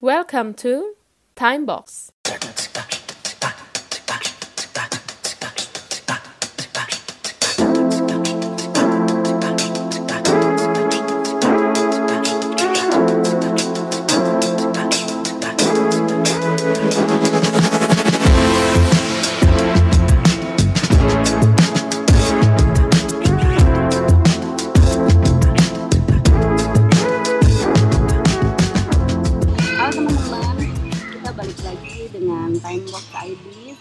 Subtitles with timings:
[0.00, 0.94] Welcome to
[1.34, 2.10] Timebox.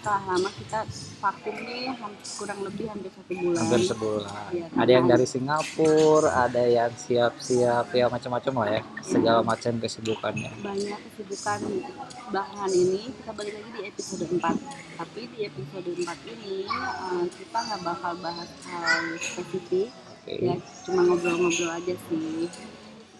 [0.08, 0.80] Setelah lama kita
[1.20, 1.92] vakum nih,
[2.40, 3.60] kurang lebih hampir satu bulan.
[3.60, 4.32] hampir sebulan.
[4.56, 10.48] Iya, ada yang dari Singapura, ada yang siap-siap ya macam-macam lah ya, segala macam kesibukannya.
[10.64, 11.60] Banyak kesibukan
[12.32, 14.56] belakangan ini, kita balik lagi di episode 4.
[14.96, 20.36] Tapi di episode 4 ini, eh, kita nggak bakal bahas hal spesifik, Oke.
[20.40, 20.56] ya
[20.88, 22.48] cuma ngobrol-ngobrol aja sih.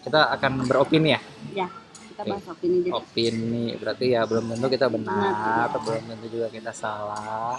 [0.08, 1.20] Kita akan beropini ya.
[1.52, 1.68] Ya,
[2.18, 2.82] kita bahas opini.
[2.82, 7.54] Jadi Opini berarti ya belum tentu kita benar, belum tentu juga kita salah.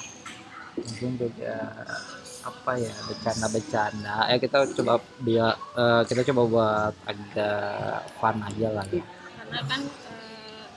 [0.75, 1.55] Mungkin juga
[2.43, 4.27] apa ya bercanda-bercanda.
[4.27, 8.99] Ya kita coba dia eh, kita coba buat agak fun aja lah ya.
[9.39, 10.67] karena kan eh,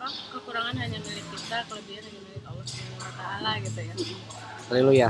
[0.00, 3.94] apa kekurangan hanya milik kita kelebihan hanya milik Allah Subhanahu wa taala gitu ya
[4.66, 5.08] Haleluya.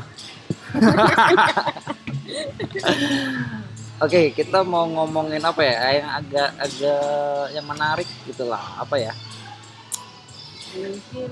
[3.96, 6.04] Oke, kita mau ngomongin apa ya?
[6.04, 8.60] Yang agak agak yang menarik gitulah.
[8.76, 9.12] Apa ya?
[10.76, 11.30] mungkin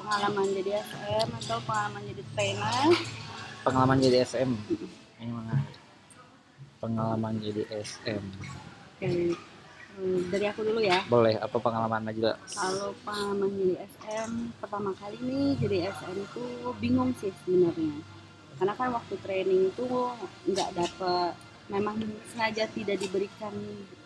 [0.00, 2.88] pengalaman jadi SM atau pengalaman jadi trainer.
[3.60, 4.50] Pengalaman jadi SM.
[5.20, 5.76] Ini menarik.
[6.80, 8.22] Pengalaman jadi SM.
[8.96, 9.36] Oke,
[9.96, 11.00] Hmm, dari aku dulu ya.
[11.08, 12.36] Boleh apa pengalaman Najla?
[12.52, 14.30] Kalau pengalaman jadi SM
[14.60, 16.44] pertama kali nih jadi SM itu
[16.76, 18.04] bingung sih sebenarnya.
[18.60, 19.88] Karena kan waktu training itu
[20.52, 21.32] nggak dapet,
[21.66, 21.98] memang
[22.30, 23.54] sengaja tidak diberikan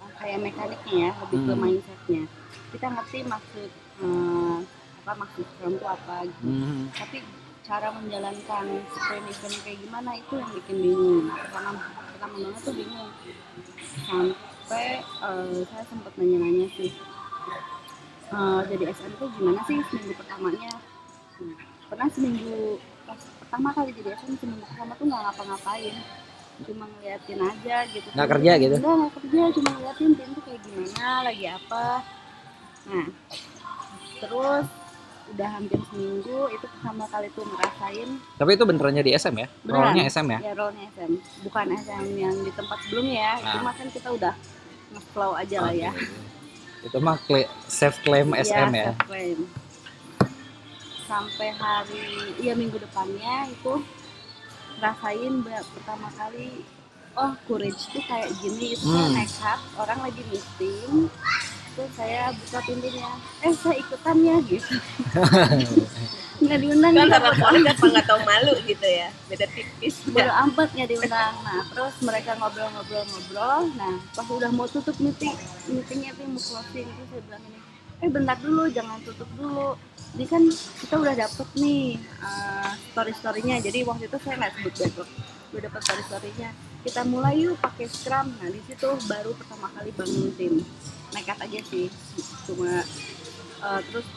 [0.01, 1.61] uh, kayak mekaniknya ya, lebih ke Hmm.
[1.61, 2.23] mindsetnya.
[2.71, 4.59] Kita ngerti maksud uh,
[5.01, 6.45] apa maksud scrum itu apa gitu.
[6.45, 6.89] Hmm.
[6.93, 7.19] Tapi
[7.61, 11.25] cara menjalankan sprint event kayak gimana itu yang bikin bingung.
[11.31, 11.71] Pertama
[12.11, 13.11] pertama banget tuh bingung.
[14.07, 16.91] Sampai eh, saya sempat nanya-nanya sih.
[18.31, 20.71] eh, jadi SM tuh gimana sih seminggu pertamanya?
[21.41, 25.95] Nah, pernah seminggu pas pertama kali jadi SM seminggu pertama tuh nggak ngapa-ngapain
[26.63, 28.75] cuma ngeliatin aja gitu Nggak kerja gitu?
[28.77, 31.85] Enggak, nggak kerja cuma ngeliatin tim tuh kayak gimana lagi apa
[32.81, 33.07] nah
[34.19, 34.67] terus
[35.31, 39.47] udah hampir seminggu itu pertama kali tuh ngerasain Tapi itu benerannya di SM ya?
[39.63, 39.79] Beneran.
[39.87, 40.39] Role-nya SM ya?
[40.43, 41.11] ya role SM
[41.41, 43.53] bukan SM yang di tempat sebelumnya ya Nah.
[43.55, 44.35] cuma kan kita udah
[44.91, 45.93] nge-flow aja lah ya.
[46.83, 47.15] Itu mah
[47.69, 48.91] self claim SM ya.
[48.91, 49.39] self-claim.
[51.07, 52.07] sampai hari
[52.39, 53.83] iya minggu depannya itu
[54.81, 56.65] rasain pertama kali
[57.15, 58.75] oh courage tuh kayak gini.
[58.75, 59.13] Itu Hmm.
[59.15, 61.11] nekat orang lagi meeting
[61.71, 63.09] terus saya buka pintunya
[63.41, 64.75] eh saya ikutan ya gitu.
[66.41, 70.33] Nggak diundang kan nggak karena keluarga apa nggak tahu malu gitu ya beda tipis bodo
[70.49, 71.35] amat nggak diundang.
[71.45, 75.37] Nah terus mereka ngobrol-ngobrol-ngobrol nah pas udah mau tutup meeting
[75.69, 77.59] meetingnya tuh mau closing terus saya bilang ini
[78.01, 79.77] eh bentar dulu jangan tutup dulu
[80.11, 80.43] ini kan
[80.81, 81.97] kita udah dapet nih
[82.91, 85.09] story storynya jadi waktu itu saya nggak sebut backlog
[85.51, 86.51] udah dapet story storynya
[86.81, 88.33] kita mulai yuk pakai scrum.
[88.33, 90.65] Nah di situ baru pertama kali bangun tim.
[91.13, 91.93] Nekat aja sih.
[92.49, 92.81] Cuma
[93.61, 94.09] eh, terus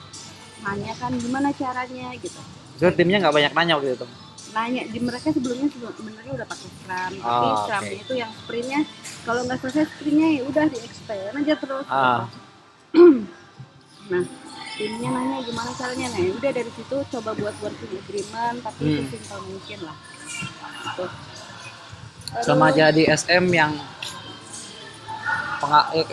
[0.64, 2.16] nanya kan gimana caranya?
[2.16, 2.40] Gitu.
[2.80, 4.08] Itu timnya nggak banyak nanya waktu itu.
[4.56, 7.12] nanya di mereka sebelumnya sebelum- sebenarnya udah pakai scrum.
[7.20, 7.96] Tapi Oh, scrum oke.
[8.00, 8.80] itu yang sprintnya
[9.26, 11.86] kalau nggak selesai sprintnya ya udah di extend aja terus.
[11.92, 12.22] Ah.
[14.14, 14.24] nah
[14.74, 18.98] timnya nanya gimana caranya nah udah dari situ coba buat working agreement tapi Hmm.
[19.04, 19.98] sesimpel mungkin lah
[20.84, 21.06] gitu.
[22.42, 23.78] Sama jadi SM yang
[25.60, 26.08] penga- eh,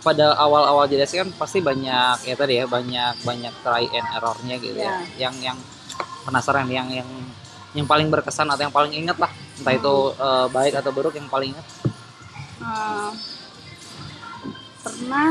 [0.00, 4.56] pada awal-awal jadi SM kan pasti banyak ya tadi ya banyak banyak try and errornya
[4.56, 5.04] gitu ya.
[5.04, 5.28] Ya.
[5.28, 5.58] Yang yang
[6.24, 7.08] penasaran yang yang
[7.74, 11.28] yang paling berkesan atau yang paling inget lah entah itu eh, baik atau buruk yang
[11.28, 11.66] paling inget.
[12.58, 13.10] eh,
[14.80, 15.28] pernah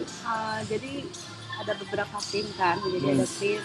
[0.00, 0.92] eh, jadi
[1.54, 3.14] ada beberapa tim kan jadi Hmm.
[3.14, 3.62] ada tim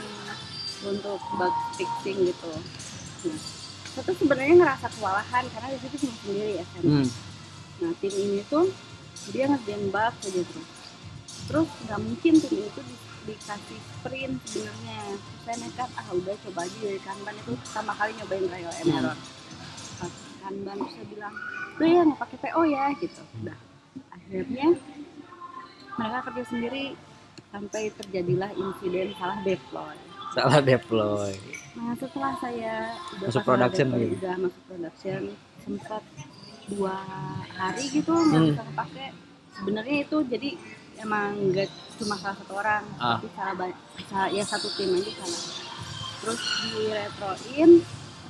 [0.83, 2.51] untuk bug fixing gitu.
[3.23, 3.39] Nah,
[3.89, 6.81] saya tuh sebenarnya ngerasa kewalahan karena di situ cuma sendiri ya kan.
[6.83, 7.07] Hmm.
[7.77, 8.73] nah tim ini tuh
[9.29, 10.69] dia ngerjain bug aja terus
[11.47, 15.01] terus nggak mungkin tim itu di- dikasih sprint sebenarnya.
[15.41, 17.51] Saya nekat ah udah coba aja dari kanban itu.
[17.57, 18.97] Pertama kali nyobain trial and Hmm.
[18.97, 19.17] error.
[19.97, 21.33] Pas kanban terus saya bilang
[21.73, 23.21] udah ya nggak pakai PO ya gitu.
[23.37, 23.57] Udah
[24.09, 24.67] akhirnya
[25.95, 26.83] mereka kerja sendiri
[27.49, 29.95] sampai terjadilah insiden salah deploy
[30.29, 31.33] Salah deploy.
[31.73, 32.75] nah setelah saya
[33.15, 34.15] udah Masuk production deploy, lagi.
[34.17, 35.21] udah masuk production
[35.59, 36.03] sempat
[36.67, 36.95] dua
[37.49, 38.27] hari gitu Hmm.
[38.27, 39.05] nggak bisa kepake
[39.51, 40.49] sebenarnya itu jadi
[40.97, 43.17] emang nggak cuma salah satu orang Ah.
[43.17, 45.41] tapi salah banyak salah, ya satu tim aja salah
[46.17, 47.69] terus diretroin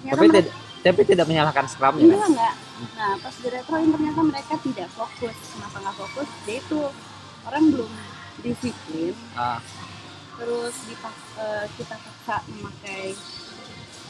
[0.04, 0.46] tapi tidak
[0.78, 2.54] tapi tidak menyalahkan scrumnya kan Enggak, enggak.
[2.94, 5.34] Nah, pas diretroin ternyata mereka tidak fokus.
[5.50, 6.30] Kenapa nggak fokus?
[6.46, 6.80] Dia itu
[7.44, 7.92] orang belum
[8.42, 9.14] disiplin.
[9.34, 9.60] Ah.
[10.38, 13.18] Terus dipak, eh, kita paksa memakai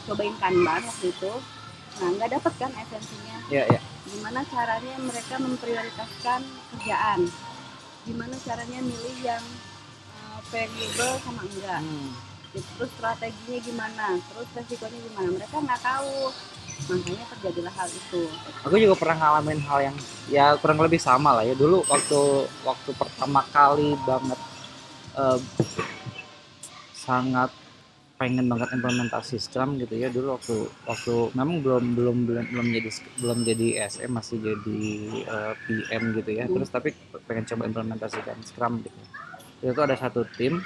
[0.04, 1.32] cobain kanban waktu itu.
[1.98, 3.38] Nah, nggak dapat kan esensinya.
[3.50, 3.80] Iya, iya.
[4.08, 6.40] Gimana caranya mereka memprioritaskan
[6.72, 7.20] kerjaan?
[8.06, 9.44] Gimana caranya milih yang
[10.48, 11.80] valuable sama enggak?
[11.84, 12.10] Hmm.
[12.56, 14.06] Terus strateginya gimana?
[14.32, 15.28] Terus resikonya gimana?
[15.36, 16.32] Mereka nggak tahu.
[16.86, 18.20] Makanya terjadilah hal itu.
[18.62, 19.96] aku juga pernah ngalamin hal yang
[20.30, 21.58] ya kurang lebih sama lah ya.
[21.58, 22.20] Dulu waktu
[22.62, 24.40] waktu pertama kali banget
[25.18, 25.38] eh,
[26.94, 27.50] sangat
[28.18, 30.08] pengen banget implementasi Scrum gitu ya.
[30.10, 32.90] Dulu waktu waktu memang belum belum belum belum jadi
[33.22, 34.82] belum jadi SM masih jadi
[35.26, 36.44] eh, PM gitu ya.
[36.46, 36.94] Terus tapi
[37.26, 39.00] pengen coba implementasikan Scrum gitu.
[39.58, 40.62] Itu ada satu tim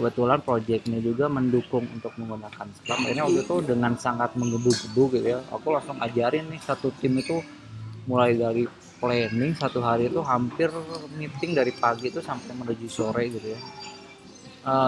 [0.00, 3.04] kebetulan projectnya juga mendukung untuk menggunakan Scrum.
[3.04, 5.44] Akhirnya waktu itu dengan sangat menggebu-gebu gitu ya.
[5.52, 7.36] Aku langsung ajarin nih satu tim itu
[8.08, 8.64] mulai dari
[8.96, 10.72] planning satu hari itu hampir
[11.20, 13.60] meeting dari pagi itu sampai menuju sore gitu ya.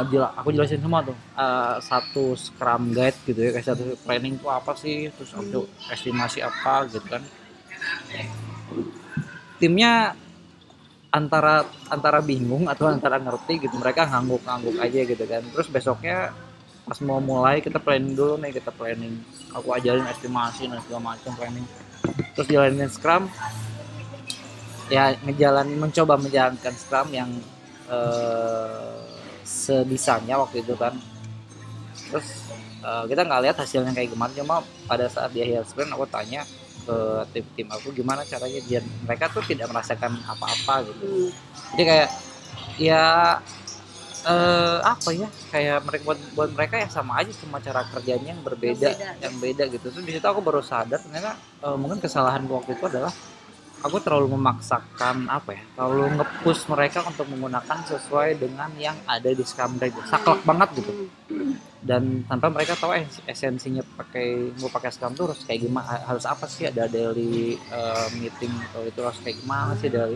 [0.08, 1.16] Jela- aku jelasin semua tuh.
[1.32, 6.40] Eh, satu scrum guide gitu ya kayak satu planning itu apa sih terus untuk estimasi
[6.40, 7.20] apa gitu kan.
[9.56, 10.12] Timnya
[11.12, 15.44] antara antara bingung atau antara ngerti gitu mereka ngangguk-ngangguk aja gitu kan.
[15.52, 16.32] Terus besoknya
[16.82, 19.20] pas mau mulai kita planning dulu nih kita planning.
[19.52, 21.68] Aku ajarin estimasi dan segala macam planning.
[22.32, 23.28] Terus jalanin scrum.
[24.88, 27.30] Ya ngejalanin mencoba menjalankan scrum yang
[27.92, 28.96] eh,
[29.44, 30.96] sebisanya waktu itu kan.
[32.08, 32.28] Terus
[32.80, 34.32] eh, kita nggak lihat hasilnya kayak gimana.
[34.32, 36.48] Cuma pada saat di akhir sprint aku tanya
[36.82, 36.96] ke
[37.30, 41.30] tim-tim aku gimana caranya biar mereka tuh tidak merasakan apa-apa gitu Hmm.
[41.72, 42.08] jadi kayak
[42.76, 43.04] ya
[44.22, 48.40] eh apa ya kayak mereka buat buat mereka ya sama aja cuma cara kerjanya yang
[48.40, 49.10] berbeda Yang beda.
[49.18, 52.86] yang beda gitu terus di situ aku baru sadar ternyata eh, mungkin kesalahan waktu itu
[52.86, 53.10] adalah
[53.82, 59.42] aku terlalu memaksakan apa ya terlalu ngepush mereka untuk menggunakan sesuai dengan yang ada di
[59.42, 61.08] Guide saklek banget gitu Hmm.
[61.82, 66.22] Dan tanpa mereka tahu eh, esensinya pakai mau pakai Scrum tuh harus kayak gimana harus
[66.30, 66.70] apa sih?
[66.70, 69.90] Ada daily eh, meeting atau itu harus kayak gimana sih?
[69.90, 70.14] Dari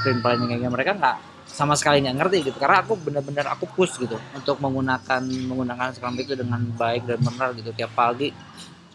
[0.00, 2.56] sprint planning mereka nggak sama sekali nggak ngerti gitu.
[2.56, 7.52] Karena aku benar-benar aku push gitu untuk menggunakan menggunakan Scrum itu dengan baik dan benar
[7.52, 7.68] gitu.
[7.76, 8.32] Tiap pagi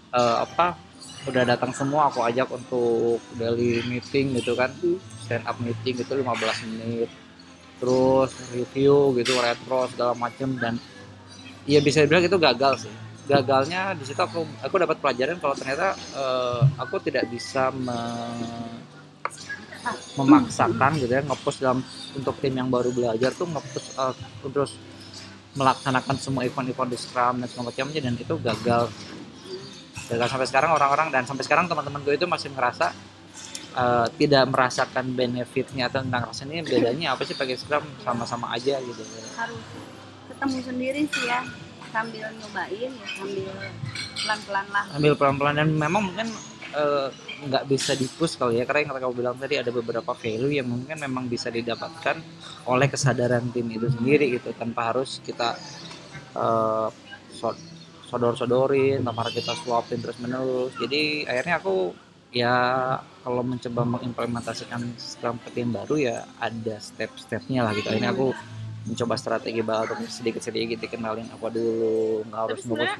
[0.09, 0.89] eh, apa
[1.29, 4.73] udah datang semua aku ajak untuk daily meeting gitu kan.
[5.29, 6.25] Stand up meeting itu 15
[6.73, 7.09] menit.
[7.77, 10.57] Terus review gitu retro segala macem.
[10.57, 10.81] Dan
[11.69, 12.93] Iya bisa dibilang itu gagal sih.
[13.31, 15.87] Gagalnya di situ aku aku dapat pelajaran kalau ternyata
[16.21, 18.81] eh, aku tidak bisa me-
[20.19, 21.79] memaksakan gitu ya ngepush dalam
[22.17, 24.13] untuk tim yang baru belajar tuh ngepush eh,
[24.53, 24.71] terus
[25.59, 28.83] melaksanakan semua event-event di Scrum dan semua macamnya dan itu gagal.
[30.09, 32.87] Gagal sampai sekarang orang-orang dan sampai sekarang teman-teman gue itu masih ngerasa
[33.81, 39.03] eh, tidak merasakan benefitnya atau ngerasa ini bedanya apa sih pakai Scrum sama-sama aja gitu.
[39.37, 39.61] harus
[40.39, 41.43] ketemu sendiri sih ya.
[41.91, 43.51] Sambil nyobain ya sambil
[44.23, 44.85] pelan-pelan lah.
[44.95, 45.55] Ambil pelan-pelan.
[45.59, 46.31] Dan memang mungkin
[46.71, 47.07] eh,
[47.43, 50.95] nggak bisa dipus kali ya karena yang kamu bilang tadi ada beberapa value yang mungkin
[50.95, 52.23] memang bisa didapatkan
[52.71, 55.59] oleh kesadaran tim itu sendiri gitu tanpa harus kita
[57.33, 57.57] so-
[58.05, 61.95] sodor-sodorin tanpa harus kita suapin terus menerus jadi akhirnya aku
[62.29, 62.53] ya
[63.25, 64.81] kalau mencoba mengimplementasikan
[65.17, 67.89] ke tim baru ya ada step-stepnya lah gitu.
[67.89, 68.33] Akhirnya aku
[68.87, 72.93] mencoba strategi baru sedikit-sedikit dikenalin apa dulu nggak harus ngebus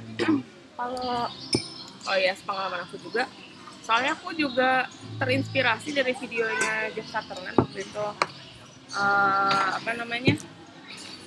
[0.76, 1.28] kalau
[2.08, 3.28] oh ya pengalaman aku juga
[3.90, 4.86] soalnya aku juga
[5.18, 8.06] terinspirasi dari videonya Jeff Sutherland waktu itu.
[8.94, 10.38] Eh, apa namanya?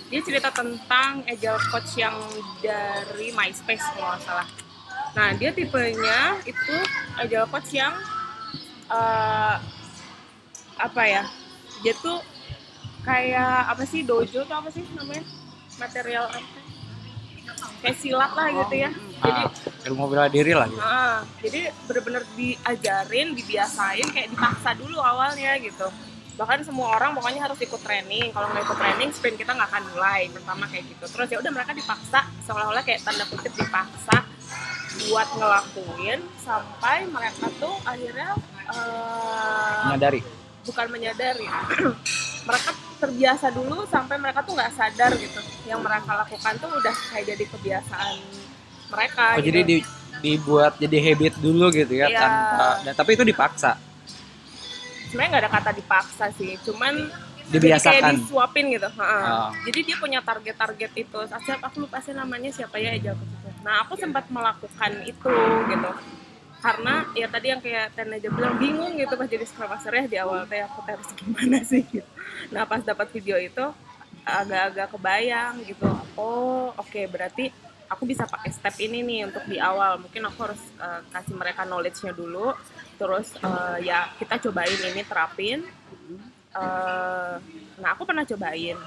[0.06, 2.14] Dia cerita tentang agile coach yang
[2.62, 4.48] dari MySpace kalau nggak salah.
[5.18, 6.76] Nah dia tipenya itu
[7.18, 7.98] agile coach yang
[8.86, 9.56] eh,
[10.78, 11.26] apa ya?
[11.82, 12.22] Dia tuh
[13.02, 15.24] kayak apa sih dojo tuh apa sih namanya
[15.78, 16.58] material apa
[17.82, 18.90] kayak silat lah gitu ya
[19.22, 19.50] jadi ah,
[19.86, 20.82] ilmu bela diri lah gitu.
[20.82, 25.86] Ah, jadi bener-bener diajarin, dibiasain kayak dipaksa dulu awalnya gitu.
[26.34, 28.34] Bahkan semua orang pokoknya harus ikut training.
[28.34, 30.26] Kalau nggak ikut training, sprint kita nggak akan mulai.
[30.26, 31.06] Pertama kayak gitu.
[31.06, 34.26] Terus ya udah mereka dipaksa, seolah-olah kayak tanda kutip dipaksa
[35.08, 38.36] buat ngelakuin sampai mereka tuh akhirnya
[38.70, 40.20] eh, menyadari
[40.62, 41.48] bukan menyadari
[42.48, 42.70] mereka
[43.02, 47.44] terbiasa dulu sampai mereka tuh nggak sadar gitu yang mereka lakukan tuh udah kayak jadi
[47.50, 48.14] kebiasaan
[48.94, 49.46] mereka oh, gitu.
[49.50, 49.86] jadi di-
[50.22, 52.20] dibuat jadi habit dulu gitu ya Iya.
[52.22, 53.74] tanpa dan, tapi itu dipaksa
[55.10, 56.94] sebenarnya nggak ada kata dipaksa sih cuman
[57.50, 58.88] jadi kayak dibiasakan disuapin gitu.
[59.02, 59.50] Ah.
[59.66, 63.24] jadi dia punya target-target itu siapa aku lupa sih namanya siapa ya Eja aku
[63.66, 65.34] nah aku sempat melakukan itu
[65.68, 65.90] gitu
[66.62, 70.16] karena ya tadi yang kayak Tena aja bilang bingung gitu pas jadi master ya di
[70.22, 71.82] awal teh aku harus gimana sih?
[71.82, 72.06] Gitu.
[72.54, 73.66] nah pas dapat video itu
[74.22, 75.90] agak-agak kebayang gitu.
[76.14, 77.50] Oh oke berarti
[77.90, 79.98] aku bisa pakai step ini nih untuk di awal.
[79.98, 82.54] Mungkin aku harus eh, kasih mereka knowledge-nya dulu.
[82.94, 85.66] Terus eh, ya kita cobain ini terapin.
[86.54, 87.34] Eh,
[87.82, 88.78] nah aku pernah cobain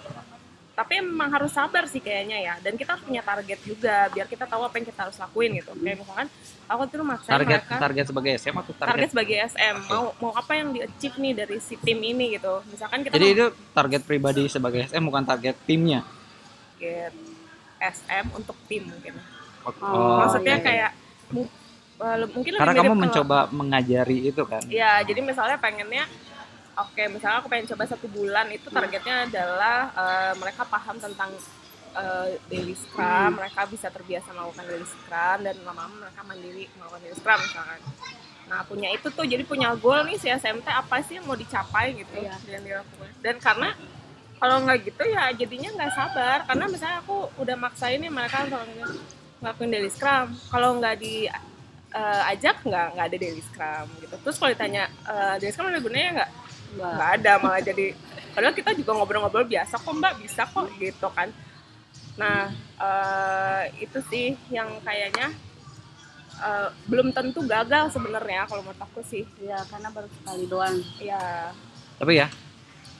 [0.76, 2.54] tapi emang harus sabar sih kayaknya ya.
[2.60, 5.72] Dan kita harus punya target juga biar kita tahu apa yang kita harus lakuin gitu.
[5.72, 6.28] Kayak misalkan
[6.68, 9.88] aku tuh maksain target mereka target sebagai SM atau target target, sebagai SM Oke.
[9.88, 12.60] mau mau apa yang di achieve nih dari si tim ini gitu.
[12.68, 16.04] Misalkan kita jadi mau itu target pribadi sebagai SM bukan target timnya?
[16.76, 17.14] Target
[17.80, 19.16] SM untuk tim mungkin.
[19.66, 20.68] Oh, maksudnya iya, iya.
[20.68, 20.92] kayak
[21.32, 21.50] mu-
[21.96, 24.62] eh, mungkin lebih karena kamu kalau- mencoba mengajari itu kan?
[24.68, 26.06] Ya, jadi misalnya pengennya
[26.76, 31.32] oke, misalnya aku pengen coba satu bulan itu targetnya adalah eh, mereka paham tentang
[31.96, 37.18] eh, daily scrum, mereka bisa terbiasa melakukan daily scrum dan lama-lama mereka mandiri melakukan daily
[37.18, 37.80] scrum misalkan.
[38.46, 41.98] Nah, punya itu tuh jadi punya goal nih si SMT apa sih yang mau dicapai
[41.98, 42.14] gitu
[42.62, 43.10] dilakukan.
[43.24, 43.74] Dan karena
[44.38, 48.62] kalau nggak gitu ya jadinya nggak sabar karena misalnya aku udah maksain nih mereka untuk
[49.42, 51.26] ngelakuin daily scrum kalau nggak di
[51.96, 55.80] eh, ajak nggak nggak ada daily scrum gitu terus kalau ditanya eh, daily scrum ada
[55.80, 56.45] gunanya nggak Enggak.
[56.74, 56.94] Nggak.
[57.22, 57.94] Ada malah jadi
[58.34, 61.30] padahal kita juga ngobrol-ngobrol biasa kok mbak bisa kok gitu kan.
[62.18, 62.50] Nah
[62.82, 65.30] eh, itu sih yang kayaknya
[66.42, 69.24] eh, belum tentu gagal sebenarnya kalau menurut aku sih.
[69.40, 70.76] Ya karena baru sekali doang.
[70.98, 71.54] Ya
[71.96, 72.28] tapi ya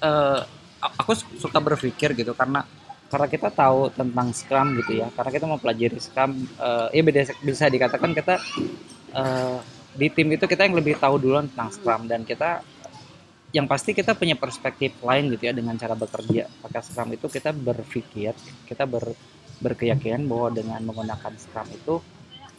[0.04, 0.40] eh,
[0.82, 2.64] aku suka berpikir gitu karena
[3.06, 7.22] karena kita tahu tentang Scrum gitu ya karena kita mau pelajari Scrum eh, ya beda
[7.46, 8.36] bisa dikatakan kita
[9.14, 9.58] eh,
[9.96, 12.60] di tim itu kita yang lebih tahu duluan tentang Scrum dan kita
[13.56, 16.52] yang pasti kita punya perspektif lain gitu ya dengan cara bekerja.
[16.60, 18.36] Pakai Scrum itu kita berpikir
[18.68, 19.16] kita ber,
[19.64, 22.04] berkeyakinan bahwa dengan menggunakan Scrum itu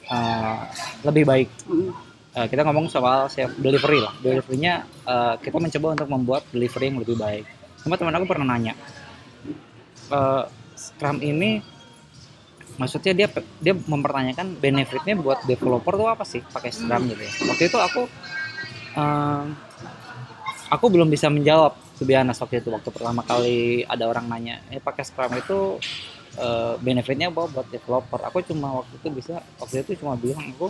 [0.09, 0.61] eh,
[1.05, 1.49] lebih baik.
[2.33, 4.17] Eh, kita ngomong soal self delivery lah.
[4.25, 7.45] Deliverynya eh, kita mencoba untuk membuat delivery yang lebih baik.
[7.85, 8.73] Cuma teman aku pernah nanya
[10.09, 10.45] eh,
[10.77, 11.61] Scrum ini
[12.81, 13.29] maksudnya dia
[13.61, 17.33] dia mempertanyakan benefitnya buat developer tuh apa sih pakai Scrum gitu ya?
[17.53, 18.03] Waktu itu aku
[20.71, 25.03] aku belum bisa menjawab kebiasaan waktu itu waktu pertama kali ada orang nanya eh pakai
[25.07, 25.59] Scrum itu
[26.39, 28.21] eh, benefitnya apa buat developer?
[28.29, 30.69] Aku cuma waktu itu bisa waktu itu cuma bilang aku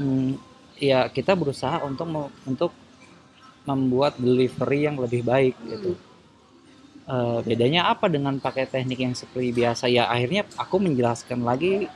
[0.00, 0.30] hmm,
[0.80, 2.08] ya kita berusaha untuk
[2.44, 2.72] untuk
[3.64, 5.96] membuat delivery yang lebih baik gitu.
[7.04, 9.84] Eh, bedanya apa dengan pakai teknik yang seperti biasa?
[9.92, 11.88] Ya akhirnya aku menjelaskan lagi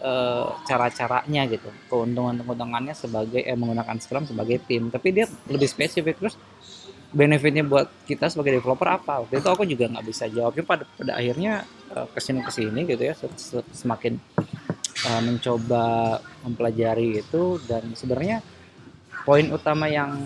[0.00, 1.68] eh, cara-caranya gitu.
[1.92, 4.88] Keuntungan-keuntungannya sebagai eh, menggunakan Scrum sebagai tim.
[4.88, 6.16] Tapi dia lebih spesifik.
[6.18, 6.34] Terus
[7.10, 9.26] benefitnya buat kita sebagai developer apa?
[9.26, 11.52] Waktu itu aku juga nggak bisa jawabnya pada pada akhirnya
[11.92, 14.16] eh, ke sini ke sini gitu ya se- se- semakin
[15.06, 15.84] eh, mencoba
[16.42, 17.60] mempelajari itu.
[17.68, 18.40] Dan sebenarnya
[19.28, 20.16] poin utama yang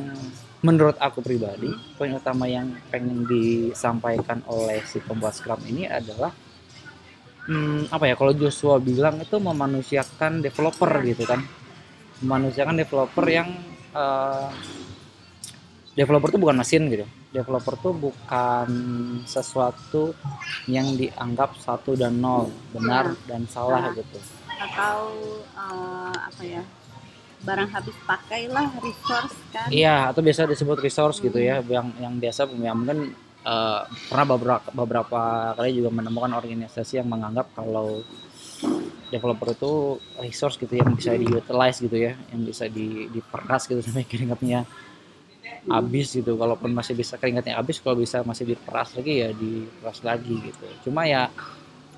[0.65, 1.69] menurut aku pribadi
[2.01, 6.33] poin utama yang pengen disampaikan oleh si pembuat Scrum ini adalah
[7.47, 11.41] hmm, apa ya kalau Joshua bilang itu memanusiakan developer gitu kan.
[12.23, 13.49] Memanusiakan developer yang
[13.93, 14.49] eh,
[15.95, 17.07] developer itu bukan mesin gitu.
[17.31, 18.69] Developer tuh bukan
[19.27, 20.15] sesuatu
[20.71, 23.95] yang dianggap satu dan nol benar dan salah Nah.
[23.95, 24.19] gitu.
[24.55, 25.11] atau
[25.51, 26.63] eh, apa ya
[27.45, 29.69] barang habis pakai lah resource kan.
[29.69, 33.13] Iya, atau biasa disebut resource gitu ya, yang yang biasa ya mungkin
[33.45, 35.21] eh, pernah beberapa beberapa
[35.57, 38.01] kali juga menemukan organisasi yang menganggap kalau
[39.13, 39.73] developer itu
[40.19, 44.67] resource gitu yang bisa diutilize gitu ya, yang bisa di diperas gitu sampai keringatnya
[45.69, 46.35] habis gitu.
[46.35, 50.67] Kalaupun masih bisa keringatnya habis, kalau bisa masih diperas lagi ya diperas lagi gitu.
[50.89, 51.31] Cuma ya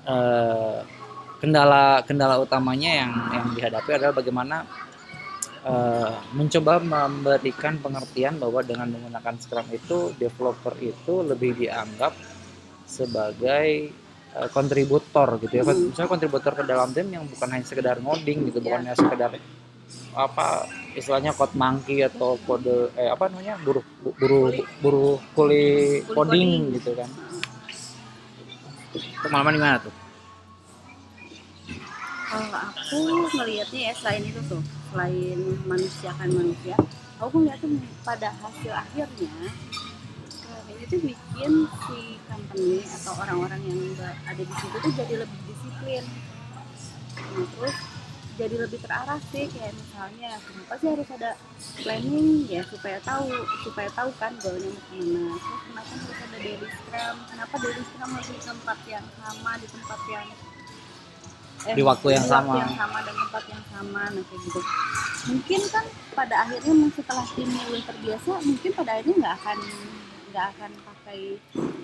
[0.05, 0.79] eh,
[1.37, 4.65] kendala kendala utamanya yang yang dihadapi adalah bagaimana
[5.67, 12.15] eh, mencoba memberikan pengertian bahwa dengan menggunakan Scrum itu developer itu lebih dianggap
[12.87, 13.91] sebagai
[14.31, 15.63] eh, kontributor gitu ya.
[15.67, 15.91] Hmm.
[15.91, 19.35] Misalnya kontributor ke dalam tim yang bukan hanya sekedar ngoding gitu, bukan hanya sekedar
[20.17, 20.65] apa
[20.97, 23.85] istilahnya code monkey atau kode eh apa namanya buruh
[24.17, 24.49] buruh
[24.81, 27.09] buruh kuli Kuli coding gitu kan.
[29.21, 29.93] Pengalaman di mana tuh?
[32.27, 32.99] kalau aku
[33.39, 34.61] ngelihatnya ya selain itu tuh
[34.97, 35.37] selain
[35.69, 36.73] manusiakan manusia
[37.21, 39.29] aku ngeliatnya pada hasil akhirnya
[40.25, 41.51] Scrum ini tuh bikin
[41.85, 43.77] si company atau orang-orang yang
[44.25, 46.01] ada di situ tuh jadi lebih disiplin.
[47.13, 47.77] Nah, terus
[48.41, 51.31] jadi lebih terarah sih kayak misalnya kenapa sih harus ada
[51.77, 52.49] planning?
[52.49, 53.29] Ya supaya tahu
[53.69, 55.37] supaya tahu kan goalnya mau ke mana.
[55.37, 57.15] Terus kenapa harus ada daily scrum?
[57.29, 60.25] Kenapa daily scrum harus di tempat yang sama di tempat yang
[61.65, 62.53] eh, Di waktu yang sama.
[62.59, 64.59] yang sama dan tempat yang sama nah kayak gitu
[65.27, 69.57] mungkin kan pada akhirnya setelah timnya udah terbiasa mungkin pada akhirnya nggak akan
[70.27, 71.19] nggak akan pakai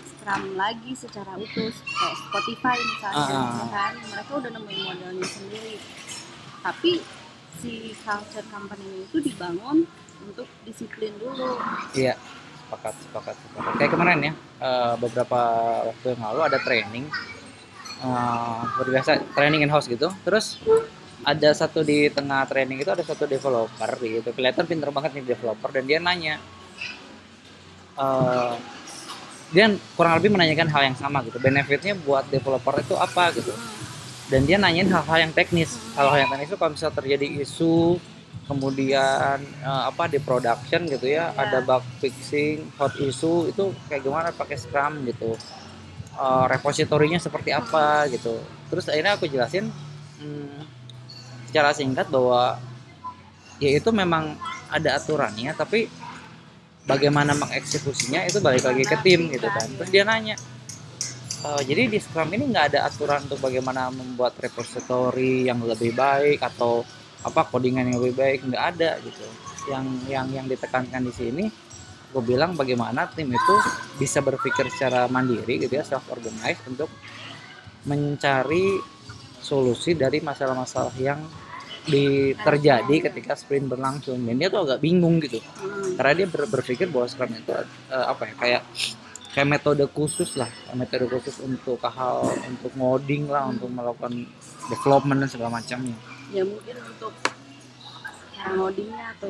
[0.04, 3.52] Scrum lagi secara utuh kayak Spotify misalnya Ah.
[3.56, 5.76] ya kan mereka udah nemuin modelnya sendiri
[6.60, 6.92] tapi
[7.56, 9.84] si culture company itu dibangun
[10.24, 11.60] untuk disiplin dulu
[11.94, 12.16] Iya,
[12.58, 13.74] sepakat, sepakat, sepakat.
[13.76, 15.40] Kayak kemarin ya, eh, beberapa
[15.84, 17.06] waktu yang lalu ada training,
[18.04, 20.12] seperti biasa training in house gitu.
[20.28, 20.60] Terus
[21.24, 25.72] ada satu di tengah training itu ada satu developer gitu, kelihatan pinter banget nih developer
[25.72, 26.36] dan dia nanya,
[27.96, 28.54] eh,
[29.56, 33.56] dia kurang lebih menanyakan hal yang sama gitu, benefitnya buat developer itu apa gitu.
[34.28, 38.00] Dan dia nanyain hal-hal yang teknis, hal-hal yang teknis itu kalau misalnya terjadi isu
[38.44, 41.48] kemudian eh, apa di production gitu ya Iya.
[41.48, 45.40] ada bug fixing hot issue itu kayak gimana pakai scrum gitu
[46.14, 48.38] Eh, repositorinya seperti apa gitu.
[48.70, 49.66] Terus akhirnya aku jelasin
[50.22, 50.62] hmm,
[51.50, 52.62] secara singkat bahwa
[53.58, 54.38] ya itu memang
[54.70, 55.90] ada aturannya tapi
[56.86, 59.66] bagaimana mengeksekusinya itu balik lagi ke tim gitu kan.
[59.82, 60.38] Terus dia nanya
[61.50, 66.46] "Eh, jadi di Scrum ini nggak ada aturan untuk bagaimana membuat repository yang lebih baik
[66.46, 66.86] atau
[67.26, 68.40] apa codingan yang lebih baik?
[68.46, 69.26] Nggak ada gitu.
[69.66, 71.46] Yang yang yang ditekankan di sini
[72.14, 73.56] gue bilang bagaimana tim itu
[73.98, 76.94] bisa berpikir secara mandiri gitu ya self organized untuk
[77.90, 78.78] mencari
[79.44, 81.20] solusi dari masalah-masalah yang
[81.84, 84.24] di, terjadi ketika sprint berlangsung.
[84.24, 85.44] Dan dia tuh agak bingung gitu.
[85.60, 86.00] Hmm.
[86.00, 87.52] karena dia ber- berpikir bahwa Scrum itu
[87.92, 88.62] eh, apa ya kayak
[89.36, 90.48] kayak metode khusus lah.
[90.74, 94.26] Metode khusus untuk hal untuk ngoding lah untuk melakukan
[94.72, 95.98] development dan segala macamnya.
[96.32, 97.14] Ya mungkin untuk
[98.44, 99.30] ngodingnya atau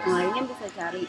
[0.00, 1.04] yang lainnya bisa cari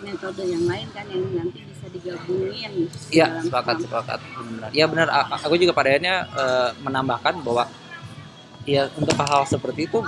[0.00, 4.18] metode yang lain kan yang nanti bisa digabungin di Iya, sepakat, sepakat.
[4.20, 4.68] Benar.
[4.72, 5.08] Ya benar.
[5.40, 7.64] Aku juga pada akhirnya eh, menambahkan bahwa
[8.64, 10.00] ya untuk hal seperti itu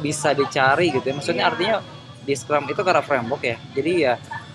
[0.00, 1.14] bisa dicari gitu ya.
[1.14, 1.50] Maksudnya Iya.
[1.52, 1.76] artinya
[2.24, 3.56] di Scrum itu karena framework ya.
[3.72, 4.14] Jadi ya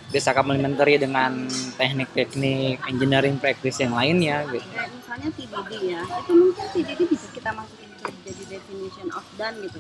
[0.10, 1.46] bisa complementary dengan
[1.78, 4.66] teknik-teknik engineering practice yang lainnya gitu.
[4.66, 9.62] kayak misalnya TDD ya itu mungkin TDD bisa kita masukin ke jadi definition of done
[9.62, 9.78] gitu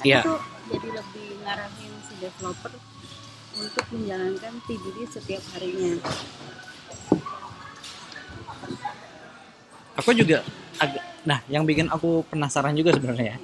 [0.00, 0.24] Iya.
[0.24, 0.32] itu
[0.72, 2.72] jadi lebih ngarahin si developer
[3.58, 5.98] untuk menjalankan TDD setiap harinya
[9.98, 10.46] Aku juga
[10.78, 13.38] agak nah yang bikin aku penasaran juga sebenarnya ya.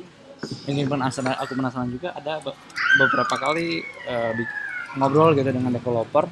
[0.70, 2.56] Yang bikin penasaran aku penasaran juga ada be-
[2.96, 3.82] beberapa kali
[4.38, 4.52] bi-
[4.94, 6.30] ngobrol gitu dengan developer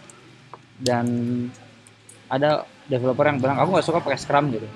[0.78, 1.06] dan
[2.30, 4.68] ada developer yang bilang aku nggak suka pakai Scrum gitu.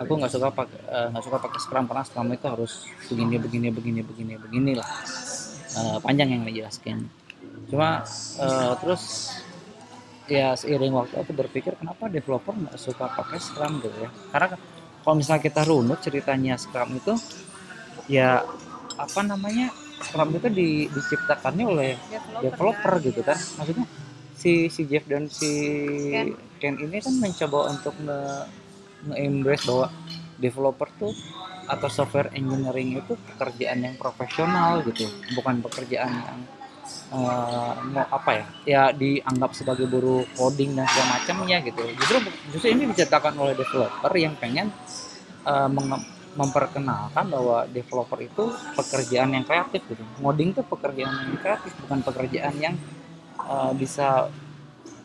[0.00, 2.72] Aku nggak suka pakai eh, nggak suka pakai Scrum karena Scrum itu harus
[3.06, 4.88] begini begini begini begini begini lah.
[5.76, 7.04] Eh, panjang yang dijelaskan.
[7.68, 8.04] Cuma
[8.40, 9.34] eh, terus
[10.24, 14.10] ya seiring waktu aku berpikir kenapa developer nggak suka pakai Scrum gitu ya?
[14.32, 14.56] Karena
[15.04, 17.12] kalau misalnya kita runut ceritanya Scrum itu
[18.08, 18.40] ya
[18.96, 19.68] apa namanya
[20.00, 21.90] Scrum itu di, diciptakannya oleh
[22.40, 23.36] developer gitu kan.
[23.36, 23.86] Maksudnya
[24.34, 25.52] si si Jeff dan si
[26.12, 26.28] Ken.
[26.60, 28.20] Ken ini kan mencoba untuk nge,
[29.12, 29.86] nge-embrace bahwa
[30.40, 31.12] developer tuh
[31.64, 36.40] atau software engineering itu pekerjaan yang profesional gitu bukan pekerjaan yang
[37.14, 38.44] mau apa ya?
[38.64, 41.82] Ya dianggap sebagai buruh coding dan segala macamnya gitu.
[41.98, 42.16] Justru
[42.52, 44.68] justru ini diciptakan oleh developer yang pengen
[45.44, 50.02] menge- memperkenalkan bahwa developer itu pekerjaan yang kreatif gitu.
[50.18, 52.74] Ngoding itu pekerjaan yang kreatif bukan pekerjaan yang
[53.38, 54.28] eh, bisa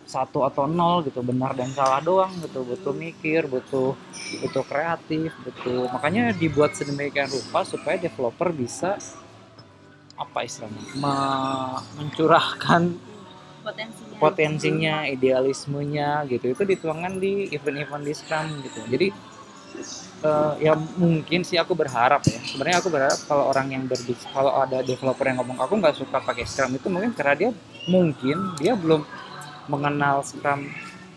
[0.10, 1.22] satu atau nol gitu.
[1.22, 3.94] Benar dan salah doang gitu butuh mikir butuh
[4.42, 5.86] butuh kreatif butuh.
[5.94, 8.98] Makanya dibuat sedemikian rupa supaya developer bisa
[10.20, 10.84] apa istilahnya?
[11.00, 12.82] Me- mencurahkan
[13.64, 14.18] potensinya.
[14.20, 16.52] potensinya idealismenya gitu.
[16.52, 18.80] Itu dituangkan di event-event di Scrum gitu.
[18.92, 19.08] Jadi
[20.20, 22.40] eh, ya mungkin sih aku berharap ya.
[22.44, 26.20] Sebenarnya aku berharap kalau orang yang berbis kalau ada developer yang ngomong aku nggak suka
[26.20, 27.50] pakai Scrum itu mungkin karena dia
[27.88, 29.08] mungkin dia belum
[29.72, 30.68] mengenal Scrum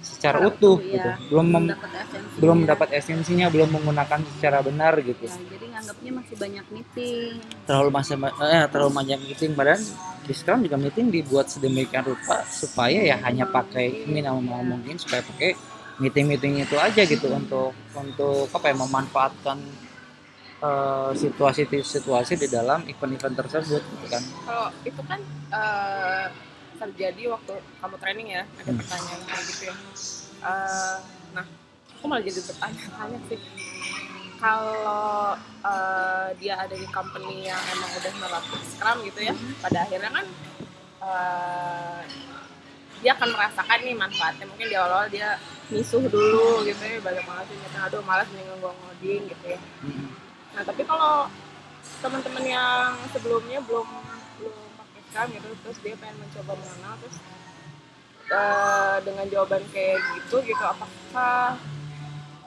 [0.02, 1.08] secara Secara utuh utuh, gitu.
[1.08, 1.14] ya.
[1.30, 2.38] belum mem- esensinya.
[2.42, 5.24] belum mendapat esensinya belum menggunakan secara benar gitu.
[5.30, 7.30] Ya, jadi nganggapnya masih banyak meeting.
[7.62, 9.80] Terlalu masih eh, terlalu banyak meeting padahal
[10.22, 15.54] di Scrum juga meeting dibuat sedemikian rupa supaya ya hanya pakai minimal mungkin supaya pakai
[16.02, 19.58] meeting meeting itu aja gitu untuk untuk apa ya memanfaatkan
[20.62, 24.22] eh, situasi-situasi di dalam event-event tersebut gitu kan.
[24.46, 25.20] Kalau itu kan
[25.54, 26.26] eh,
[26.82, 28.78] terjadi waktu kamu training ya ada Hmm.
[28.78, 29.74] pertanyaan kayak gitu ya
[30.42, 30.96] Eh,
[31.32, 31.46] nah
[31.94, 33.38] aku malah jadi bertanya-tanya sih
[34.36, 40.10] kalau eh, dia ada di company yang emang udah menerapkan Scrum gitu ya, pada akhirnya
[40.10, 40.26] kan
[41.00, 42.00] eh,
[43.02, 44.46] dia akan merasakan nih manfaatnya.
[44.46, 45.38] Mungkin di awal-awal dia
[45.70, 49.58] misuh dulu gitu ya, banyak banget sih nyata, aduh malas mendingan gua ngoding gitu ya.
[49.82, 50.06] Mm-mm.
[50.54, 51.30] Nah tapi kalau
[52.02, 53.86] teman-teman yang sebelumnya belum
[55.12, 57.16] Scrum gitu, terus dia pengen mencoba mengenal, terus
[58.26, 61.60] eh, dengan jawaban kayak gitu gitu, apakah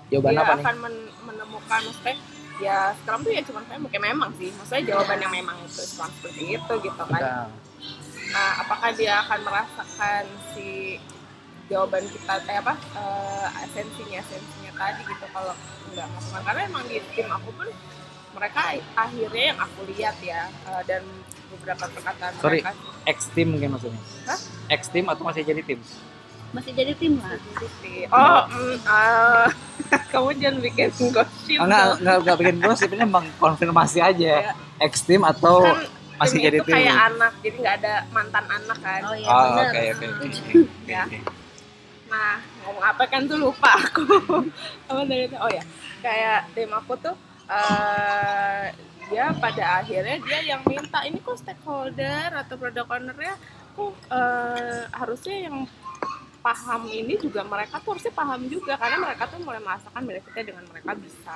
[0.10, 2.18] jawaban dia apa nih akan men- menemukan maksudnya
[2.56, 6.10] ya Scrum tuh ya cuma kayak mungkin memang sih, maksudnya jawaban yang memang itu Scrum
[6.12, 7.22] seperti itu gitu kan.
[7.22, 7.54] Kita-
[8.26, 10.98] Nah apakah dia akan merasakan si
[11.66, 15.54] jawaban kita eh apa eh, esensinya esensinya tadi gitu kalau
[15.88, 16.08] nggak
[16.44, 17.70] karena emang di tim aku pun
[18.36, 18.60] mereka
[18.94, 21.02] akhirnya yang aku lihat ya eh, dan
[21.48, 22.60] beberapa perkataan Sorry.
[22.60, 22.72] mereka
[23.08, 24.40] X team mungkin maksudnya Hah?
[24.70, 25.80] X team atau masih jadi tim
[26.52, 27.36] masih jadi tim lah
[27.82, 28.08] sih.
[28.08, 29.48] oh mm, ah,
[30.12, 31.98] kamu jangan bikin gosip Oh, enggak, dong.
[32.00, 34.34] enggak, enggak bikin gosip ini emang konfirmasi aja.
[34.42, 34.54] Iya.
[34.82, 35.84] X team atau kan
[36.16, 36.76] masih jadi itu tim.
[36.76, 40.60] kayak anak jadi nggak ada mantan anak kan oh iya Oh, benar oke oke oke.
[40.88, 41.04] Ya.
[41.04, 41.20] Oke.
[42.06, 44.06] Nah, ngomong apa kan tuh lupa aku.
[44.88, 45.36] apa dari itu?
[45.36, 45.64] Oh ya,
[46.00, 47.16] kayak tim aku tuh
[47.46, 48.66] eh
[49.06, 53.36] dia pada akhirnya dia yang minta ini kok stakeholder atau product ownernya?
[53.78, 55.58] Kok eh, harusnya yang
[56.42, 60.66] paham ini juga mereka tuh harusnya paham juga karena mereka tuh mulai merasakan benefitnya dengan
[60.70, 61.36] mereka bisa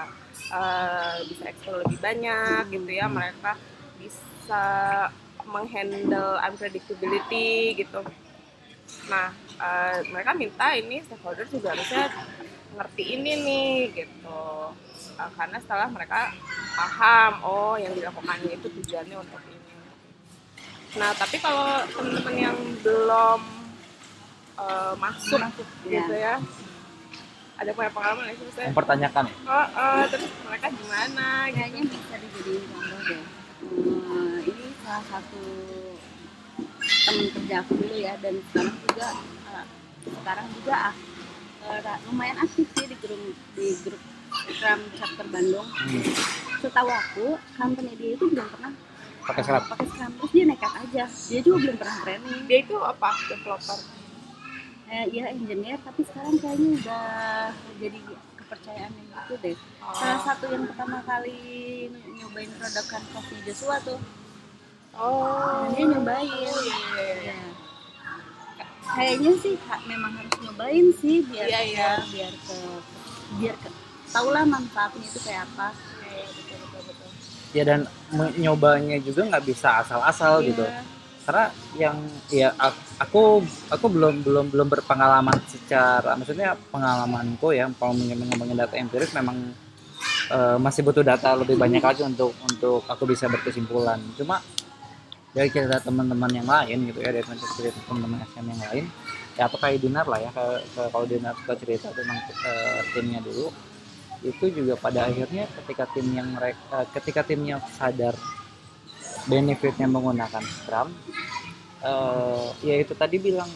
[0.53, 3.05] eh, bisa explore lebih banyak gitu ya.
[3.05, 3.51] Mereka
[4.01, 4.63] bisa
[5.45, 8.01] menghandle unpredictability gitu.
[9.13, 9.29] Nah
[9.61, 12.09] eh, mereka minta ini stakeholder juga harusnya
[12.73, 14.73] ngerti ini nih gitu
[15.19, 16.31] Eh, karena setelah mereka
[16.79, 19.59] paham oh yang dilakukan itu tujuannya untuk ini.
[20.95, 23.39] Nah tapi kalau teman-teman yang belum
[24.55, 25.43] eh, masuk
[25.83, 26.39] gitu ya
[27.59, 29.23] ada punya pengalaman nggak sih maksudnya Mempertanyakan.
[29.27, 29.35] Ya.
[29.43, 31.55] oh, oh, terus mereka gimana gitu?
[31.59, 33.19] Kayaknya bisa dijadiin contoh deh.
[33.19, 35.43] Eh, ini salah satu
[36.79, 39.07] teman kerja aku dulu ya dan sekarang juga
[39.51, 39.65] eh,
[40.07, 40.77] sekarang juga
[41.83, 43.19] ra- lumayan aktif sih di grup
[43.59, 43.99] di grup
[44.29, 45.67] Scrum chapter Bandung.
[45.67, 46.03] Hmm.
[46.59, 48.75] setahu aku company dia itu belum pernah
[49.21, 49.63] Pakai serap.
[49.65, 51.03] pakai Scrum terus dia nekat aja.
[51.07, 52.39] Dia juga belum pernah training.
[52.45, 53.09] Dia itu apa?
[53.25, 53.79] Developer?
[54.89, 55.77] Eh, ya engineer.
[55.79, 57.05] Tapi sekarang kayaknya udah
[57.77, 57.99] jadi
[58.35, 59.55] kepercayaan yang gitu deh.
[59.93, 61.39] Salah satu yang pertama kali
[62.11, 63.99] nyobain produk kanvasnya Joshua tuh.
[64.91, 65.63] Oh.
[65.71, 66.27] Dia nyobain.
[66.27, 66.75] Iya, iya,
[67.15, 67.15] iya.
[67.31, 67.39] ya.
[68.89, 71.89] kayaknya sih ha- memang harus nyobain sih biar Iya, iya.
[72.09, 72.57] biar ke
[73.37, 73.69] biar ke
[74.09, 75.67] tahulah manfaatnya itu kayak apa
[76.09, 77.07] Iya, betul betul betul
[77.49, 77.79] Ya dan
[78.37, 80.61] nyobanya juga nggak bisa asal-asal gitu.
[80.61, 80.85] Iya.
[81.25, 81.45] Karena
[81.77, 81.97] yang
[82.29, 82.49] ya
[83.01, 89.53] aku aku belum belum belum berpengalaman secara maksudnya pengalamanku ya kalau ngomongin data empiris memang
[90.29, 93.97] eh, masih butuh data lebih banyak lagi untuk untuk aku bisa berkesimpulan.
[94.13, 94.41] Cuma
[95.33, 98.85] dari cerita teman-teman yang lain gitu ya dari cerita teman-teman SM yang lain
[99.37, 103.21] ya atau kayak Dinar lah ya kayak, kayak kalau Dinar suka cerita tentang eh, timnya
[103.21, 103.49] dulu
[104.19, 108.15] itu juga pada akhirnya ketika tim yang mereka ketika timnya sadar
[109.25, 110.91] benefitnya menggunakan Scrum
[111.79, 113.47] eh ya itu tadi bilang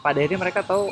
[0.00, 0.88] pada akhirnya mereka tahu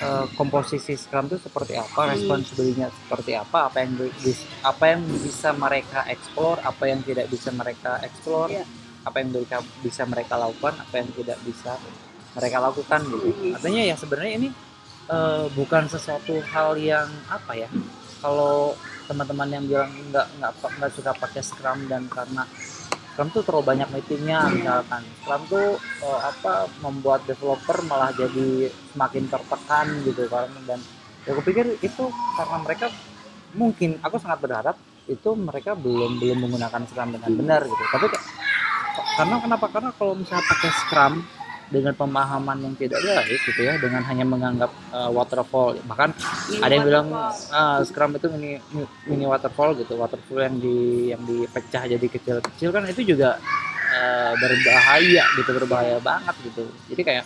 [0.00, 2.12] eh, komposisi Scrum itu seperti apa, Hmm.
[2.16, 4.00] responsibility-nya seperti apa, apa yang
[4.64, 8.64] apa yang bisa mereka explore, apa yang tidak bisa mereka explore, Iya.
[9.04, 11.76] apa yang mereka bisa mereka lakukan, apa yang tidak bisa
[12.32, 13.28] mereka lakukan gitu.
[13.28, 13.56] Hmm.
[13.60, 14.48] Artinya ya sebenarnya ini
[15.08, 17.70] eh, bukan sesuatu hal yang apa ya.
[18.20, 18.76] Kalau
[19.08, 22.44] teman-teman yang bilang nggak nggak nggak suka pakai Scrum dan karena
[23.10, 25.02] Scrum tuh terlalu banyak meetingnya misalkan.
[25.22, 30.48] Scrum tuh eh, apa membuat developer malah jadi semakin tertekan gitu kan.
[30.68, 30.78] Dan
[31.24, 32.04] ya aku pikir itu
[32.36, 32.86] karena mereka
[33.56, 34.76] mungkin aku sangat berharap
[35.10, 37.84] itu mereka belum belum menggunakan Scrum dengan benar gitu.
[37.90, 38.06] Tapi
[39.18, 39.66] karena kenapa?
[39.68, 41.14] Karena kalau misalnya pakai Scrum
[41.70, 45.78] dengan pemahaman yang tidak baik gitu ya dengan hanya menganggap eh, waterfall.
[45.86, 46.10] Bahkan
[46.50, 47.06] Mini ada yang bilang
[47.54, 48.58] ah, Scrum itu mini
[49.06, 53.38] mini waterfall gitu waterfall yang di yang dipecah jadi kecil-kecil kan itu juga
[53.94, 56.66] eh, berbahaya gitu berbahaya banget gitu.
[56.90, 57.24] Jadi kayak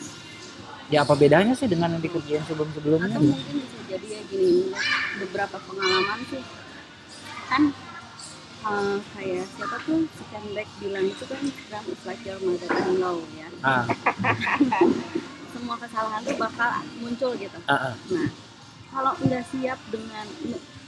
[0.93, 3.17] ya apa bedanya sih dengan yang dikerjain sebelum-sebelumnya?
[3.17, 4.71] Atau mungkin bisa jadi ya gini
[5.25, 6.45] beberapa pengalaman sih.
[7.49, 7.73] Kan
[8.65, 10.09] eh, kayak siapa tuh?
[10.09, 13.49] Si Kendrick bilang itu kan Scrum is like your mother-in-law ya.
[13.61, 13.85] Ah,
[15.53, 17.59] semua kesalahan tuh bakal muncul gitu.
[17.69, 17.95] Ah, ah.
[18.09, 18.29] nah
[18.95, 20.27] kalau nggak siap dengan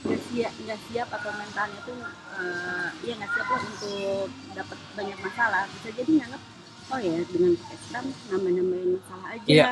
[0.07, 1.99] nggak siap nggak siap atau mentalnya tuh
[2.39, 5.63] eh, ya nggak siap lah untuk dapat banyak masalah.
[5.77, 6.41] Bisa jadi nganggap
[6.87, 9.47] oh ya dengan Scrum nambah nambahin masalah aja.
[9.47, 9.71] Iya.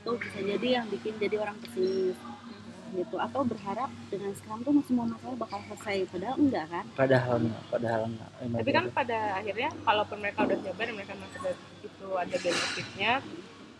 [0.00, 2.16] itu bisa jadi yang bikin jadi orang pesimis
[2.92, 3.16] gitu.
[3.16, 6.08] Atau berharap dengan Scrum tuh semua masalah bakal selesai.
[6.08, 6.84] Padahal enggak kan?
[6.94, 8.30] Padahal enggak padahal enggak.
[8.36, 12.36] Eh, tapi kan pada akhirnya kalaupun mereka udah nyoba dan mereka merasa ada- itu ada
[12.36, 13.12] benefitnya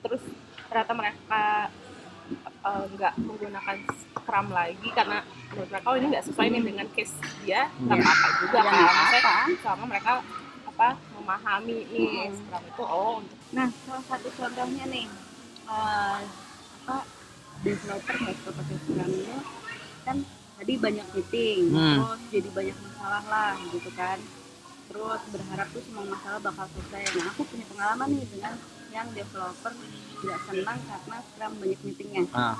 [0.00, 0.22] terus
[0.66, 1.40] ternyata mereka
[2.60, 5.18] eh, nggak menggunakan Scrum lagi karena
[5.48, 7.66] menurut mereka oh ini nggak sesuai nih dengan case dia.
[7.76, 8.06] Nggak Hmm.
[8.06, 10.12] apa-apa juga ya kan apa selama mereka
[10.64, 12.32] apa memahami nih Hmm.
[12.32, 15.06] Scrum itu oh untuk nah salah satu contohnya nih
[15.66, 16.18] eh,
[16.80, 16.96] apa
[17.60, 19.36] developer nggak suka pakai Scrum ini
[20.00, 20.16] kan
[20.60, 21.96] tadi banyak meeting Hmm.
[22.00, 24.18] terus jadi banyak masalah lah gitu kan.
[24.90, 27.14] Terus berharap tuh semua masalah bakal selesai.
[27.14, 28.54] Nah aku punya pengalaman nih dengan
[28.90, 29.72] yang developer
[30.20, 32.22] tidak senang karena Scrum banyak meetingnya.
[32.34, 32.56] Ah.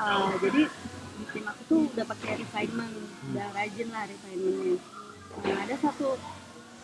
[0.00, 0.66] Uh, jadi
[1.20, 2.96] di tim aku tuh udah pakai refinement,
[3.30, 4.80] udah rajin lah refinementnya.
[5.44, 6.16] Nah, ada satu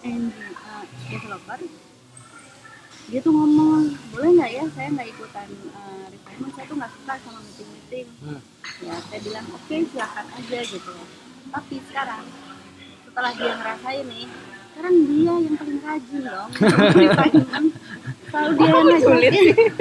[0.05, 1.61] engine uh, developer,
[3.07, 7.14] dia tuh ngomong boleh nggak ya saya nggak ikutan uh, refinement, saya tuh nggak suka
[7.23, 8.07] sama meeting meeting.
[8.23, 8.40] Hmm.
[8.83, 10.95] Ya saya bilang oke silakan aja gitu.
[11.47, 12.25] Tapi sekarang
[13.07, 14.27] setelah dia ngerasain nih,
[14.75, 16.51] sekarang dia yang paling rajin dong
[16.99, 17.69] refinement.
[18.29, 19.77] Selalu dia yang sulit ngajakin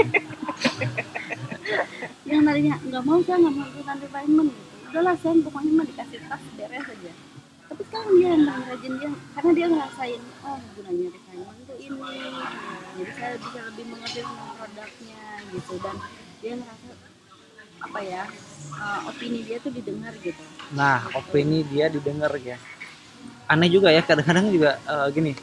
[2.25, 6.19] yang tadinya nggak mau saya nggak mau ikutan refinement gitu udahlah saya pokoknya mah dikasih
[6.25, 7.11] tas beres aja
[7.65, 11.99] tapi sekarang dia yang paling rajin dia karena dia ngerasain oh gunanya refinement itu ini
[12.95, 15.73] jadi saya bisa lebih mengerti tentang produknya gitu.
[15.83, 15.95] Dan
[16.39, 16.89] dia ngerasa
[17.75, 18.23] apa ya
[18.79, 20.43] uh, opini dia tuh didengar gitu.
[20.73, 22.57] Nah opini dia didengar ya.
[23.45, 25.33] Aneh juga ya kadang-kadang juga eh, gini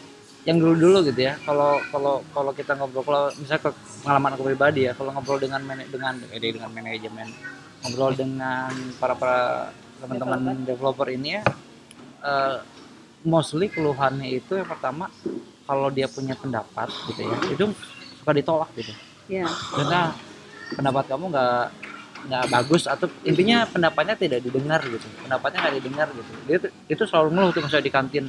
[0.43, 3.71] yang dulu-dulu gitu ya kalau kalau kalau kita ngobrol kalau misalnya ke
[4.03, 7.31] pengalaman aku pribadi ya kalau ngobrol dengan dengan eh, dengan manajemen
[7.87, 9.41] ngobrol dengan para para
[10.03, 11.43] teman-teman developer ini ya
[12.27, 12.59] eh,
[13.23, 15.07] mostly keluhannya itu yang pertama
[15.63, 17.65] kalau dia punya pendapat gitu ya itu
[18.21, 18.93] suka ditolak gitu.
[19.31, 20.13] Ya karena
[20.75, 21.65] pendapat kamu nggak
[22.23, 26.31] nggak bagus atau intinya pendapatnya tidak didengar gitu pendapatnya nggak didengar gitu.
[26.47, 28.25] Dia tuh- itu selalu ngeluh tuh misalnya di kantin.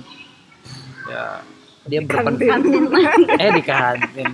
[1.09, 1.23] Ya
[1.83, 2.63] dia berpendapat
[3.37, 4.29] eh di kantin.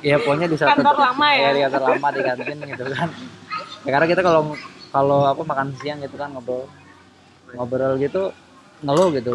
[0.00, 1.40] Ya pokoknya di satu kantor lama ya.
[1.40, 3.08] Ya di kantor lama di kantin gitu kan.
[3.84, 4.42] Ya, karena kita kalau
[4.88, 6.64] kalau apa makan siang gitu kan ngobrol
[7.54, 8.32] ngobrol gitu
[8.82, 9.34] ngeluh gitu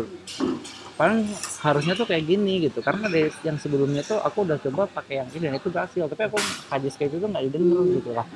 [0.99, 1.23] paling
[1.63, 2.83] harusnya tuh kayak gini gitu.
[2.83, 6.03] Karena dari yang sebelumnya tuh aku udah coba pakai yang ini dan itu berhasil.
[6.11, 8.27] Tapi aku kaji kayak itu nggak didengar gitu lah.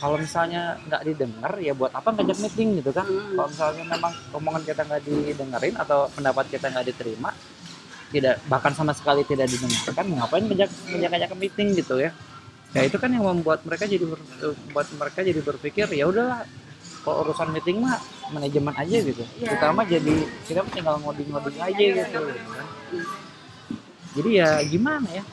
[0.00, 3.04] Kalau misalnya nggak didengar ya buat apa ngajak meeting gitu kan?
[3.04, 3.36] Hmm.
[3.36, 7.30] kalau misalnya memang omongan kita nggak didengerin atau pendapat kita nggak diterima
[8.06, 12.16] tidak bahkan sama sekali tidak didengarkan ngapain ngajak ngajak ngajak meeting gitu ya?
[12.72, 14.20] Ya itu kan yang membuat mereka jadi ber,
[14.72, 16.48] buat mereka jadi berpikir ya udahlah
[17.06, 19.54] kalau urusan meeting mah manajemen aja gitu Iya.
[19.54, 22.18] kita mah jadi kita tinggal ngoding ngoding aja gitu, gitu
[22.50, 22.66] kan.
[24.12, 25.24] jadi ya gimana ya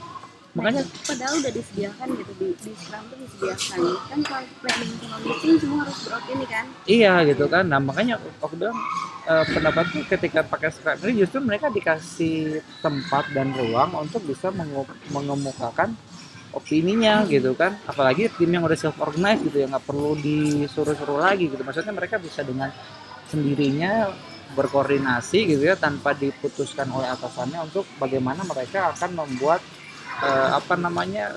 [0.54, 5.54] makanya padahal udah disediakan gitu di, di Scrum tuh disediakan kan kalau planning sama meeting
[5.58, 7.64] semua harus beropini kan Iya gitu kan.
[7.66, 8.78] Nah makanya aku bilang
[9.26, 14.54] eh, pendapatku ketika pakai Scrum ini justru mereka dikasih tempat dan ruang untuk bisa
[15.10, 15.98] mengemukakan
[16.54, 17.76] opininya gitu kan.
[17.90, 21.62] Apalagi tim yang udah self organized gitu ya nggak perlu disuruh-suruh lagi gitu.
[21.66, 22.70] Maksudnya mereka bisa dengan
[23.28, 24.14] sendirinya
[24.54, 29.60] berkoordinasi gitu ya tanpa diputuskan oleh atasannya untuk bagaimana mereka akan membuat
[30.22, 31.34] eh, apa namanya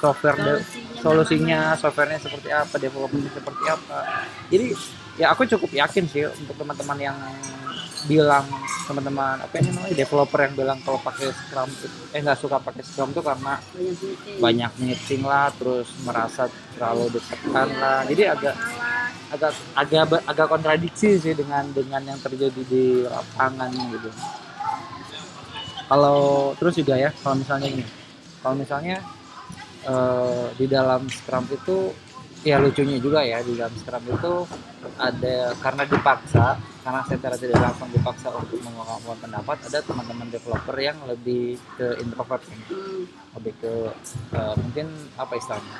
[0.00, 3.98] software solusinya solusinya softwarenya seperti apa developmentnya seperti apa
[4.52, 4.66] jadi
[5.20, 7.16] ya aku cukup yakin sih untuk teman-teman yang
[8.08, 8.46] bilang
[8.88, 11.68] teman-teman apa ini namanya developer yang bilang kalau pakai Scrum
[12.10, 13.60] eh nggak suka pakai Scrum tuh karena
[14.40, 18.00] banyak meeting lah terus merasa terlalu ditekan lah.
[18.08, 18.54] Jadi agak
[19.30, 24.10] agak agak agak kontradiksi sih dengan dengan yang terjadi di lapangan gitu.
[25.90, 27.84] Kalau terus juga ya kalau misalnya ini
[28.40, 28.96] kalau misalnya
[29.86, 31.94] eh, di dalam Scrum itu
[32.40, 34.32] ya lucunya juga ya di dalam Scrum itu
[34.96, 40.96] ada karena dipaksa karena secara tidak langsung dipaksa untuk mengungkapkan pendapat ada teman-teman developer yang
[41.04, 42.40] lebih ke introvert
[43.36, 43.72] lebih ke
[44.32, 44.86] eh, mungkin
[45.20, 45.76] apa istilahnya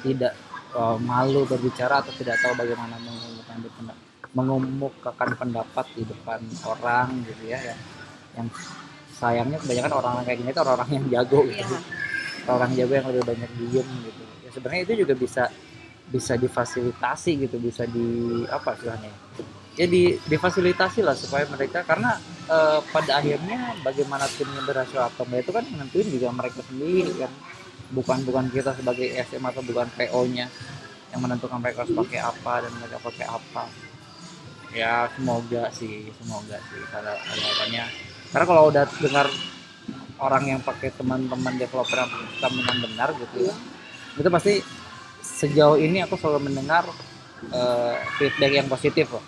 [0.00, 0.32] tidak
[0.72, 4.00] eh, malu berbicara atau tidak tahu bagaimana mengumumkan di penda-
[4.32, 7.80] mengemukakan pendapat di depan orang gitu ya yang,
[8.36, 8.48] yang
[9.18, 11.76] sayangnya kebanyakan orang-orang kayak gini itu orang-orang yang jago gitu.
[11.76, 12.48] Iya.
[12.48, 14.22] Orang jago yang lebih banyak diem gitu.
[14.46, 15.42] Ya sebenarnya itu juga bisa
[16.08, 19.12] bisa difasilitasi gitu bisa di apa istilahnya
[19.78, 22.18] ya di difasilitasi lah supaya mereka karena
[22.50, 27.14] eh, pada akhirnya bagaimana timnya berhasil atau enggak itu kan yang nentuin juga mereka sendiri
[27.14, 27.32] kan.
[27.88, 30.50] Bukan bukan kita sebagai SM atau bukan PO nya
[31.14, 33.64] yang menentukan mereka harus pakai apa dan mereka pakai apa.
[34.74, 37.84] Ya semoga sih semoga sih kalau harapannya.
[38.28, 39.26] Karena kalau udah dengar
[40.18, 43.54] orang yang pakai teman-teman developer yang kita dengan benar gitu ya
[44.18, 44.54] itu pasti
[45.38, 46.82] sejauh ini aku selalu mendengar
[47.54, 49.22] eh, feedback yang positif loh.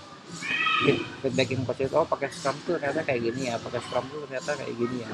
[0.83, 4.27] Feed- feedback yang positif oh pakai scrum tuh ternyata kayak gini ya pakai scrum tuh
[4.27, 5.09] ternyata kayak gini ya.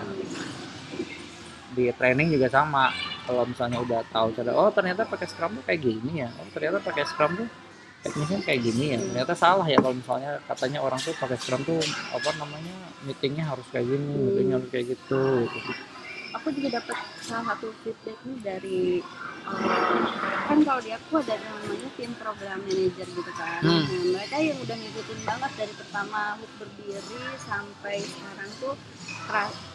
[1.76, 2.88] Di training juga sama
[3.28, 6.78] kalau misalnya udah tahu cara oh ternyata pakai scrum tuh kayak gini ya oh ternyata
[6.80, 7.48] pakai scrum tuh
[8.00, 8.98] teknisnya kayak gini ya.
[9.02, 11.82] Ternyata salah ya kalau misalnya katanya orang tuh pakai scrum tuh
[12.14, 15.22] apa namanya meetingnya harus kayak gini meetingnya harus kayak gitu
[16.36, 18.80] aku juga dapat salah satu feedback nih dari
[19.46, 20.02] eh,
[20.46, 23.82] kan kalau di aku ada yang namanya tim program manager gitu kan Hmm.
[23.82, 28.74] nah, mereka yang udah ngikutin banget dari pertama Hook berdiri sampai sekarang tuh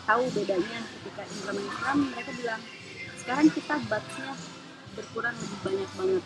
[0.05, 2.61] tahu bedanya ketika implement mereka bilang
[3.17, 4.31] sekarang kita bugs-nya
[4.91, 6.23] berkurang lebih banyak banget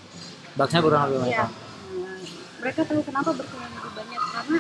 [0.56, 1.50] Bugsnya kurang lebih banyak
[1.96, 2.20] Nah,
[2.60, 4.58] mereka tahu kenapa berkurang lebih banyak karena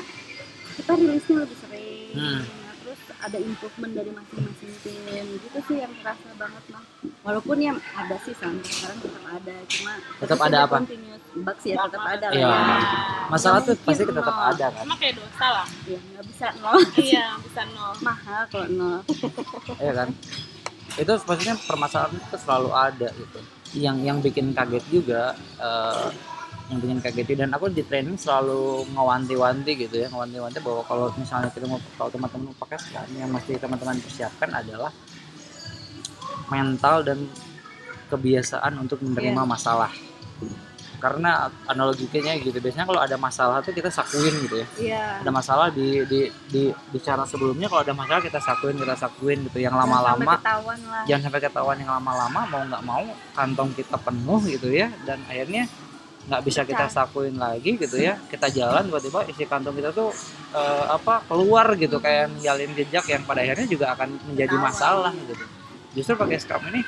[0.75, 2.09] kita rilisnya lebih sering.
[2.13, 2.41] Hmm.
[3.18, 5.26] Ada improvement dari masing-masing tim.
[5.38, 6.84] Gitu sih yang terasa banget mah.
[7.22, 10.78] Walaupun yang ada sih sampai sekarang tetap ada, cuma Tetap ada apa?
[10.80, 12.48] Continuous bugs ya tetap ada lah Iya.
[12.48, 12.88] ya.
[13.26, 14.46] masalah tuh pasti tetap nol.
[14.48, 16.76] ada kan sama kayak dosa lah Ya nggak bisa nol.
[17.04, 19.00] iya bisa nol Mahal kalau nol.
[19.84, 20.10] ya kan
[20.96, 23.39] itu maksudnya permasalahan itu selalu ada gitu
[23.76, 26.08] yang yang bikin kaget juga eh,
[26.65, 27.39] yang bikin kaget juga.
[27.45, 32.10] dan aku di training selalu ngewanti-wanti gitu ya ngewanti-wanti bahwa kalau misalnya kita mau kalau
[32.10, 34.89] teman-teman pakai sekarang yang mesti teman-teman persiapkan adalah
[36.47, 37.19] mental dan
[38.08, 39.45] kebiasaan untuk menerima Iya.
[39.45, 39.91] masalah
[40.95, 45.04] karena analoginya gitu biasanya kalau ada masalah tuh kita sakuin gitu ya Iya.
[45.21, 49.62] ada masalah di di di bicara sebelumnya kalau ada masalah kita sakuin kita sakuin gitu
[49.62, 50.34] yang lama-lama
[51.06, 53.06] jangan sampai ketahuan yang lama-lama mau nggak mau
[53.38, 55.69] kantong kita penuh gitu ya dan akhirnya
[56.25, 58.17] nggak bisa kita sakuin lagi gitu ya.
[58.17, 60.09] Kita jalan tiba-tiba isi kantong kita tuh
[60.53, 62.01] eh, apa keluar gitu.
[62.01, 65.13] Kayak ninggalin jejak yang pada akhirnya juga akan menjadi masalah.
[65.13, 65.45] gitu.
[65.95, 66.81] Justru pakai scrum ini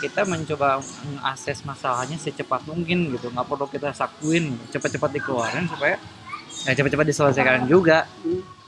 [0.00, 3.28] kita mencoba mengakses masalahnya secepat mungkin gitu.
[3.34, 5.98] Nggak perlu kita sakuin cepat-cepat dikeluarin supaya
[6.64, 8.06] ya cepat-cepat diselesaikan juga.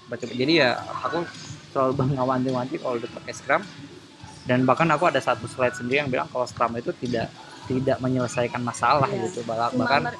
[0.06, 0.34] Cepat-cepat.
[0.36, 0.70] jadi ya
[1.06, 1.22] aku
[1.76, 3.62] selalu mengawanti-wanti kalau udah pakai scrum
[4.46, 7.28] dan bahkan aku ada satu slide sendiri yang bilang kalau scrum itu tidak
[7.66, 9.26] tidak menyelesaikan masalah Iya.
[9.26, 10.10] gitu bahkan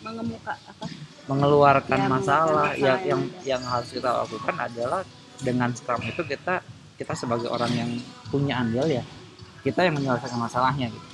[0.00, 0.86] mengemuka apa?
[1.26, 5.00] mengeluarkan Ya, masalah yang masalah yang yang yang harus kita lakukan adalah
[5.36, 6.62] dengan scrum itu kita
[6.94, 7.90] kita sebagai orang yang
[8.26, 9.02] punya andil ya
[9.60, 11.06] kita yang menyelesaikan masalahnya gitu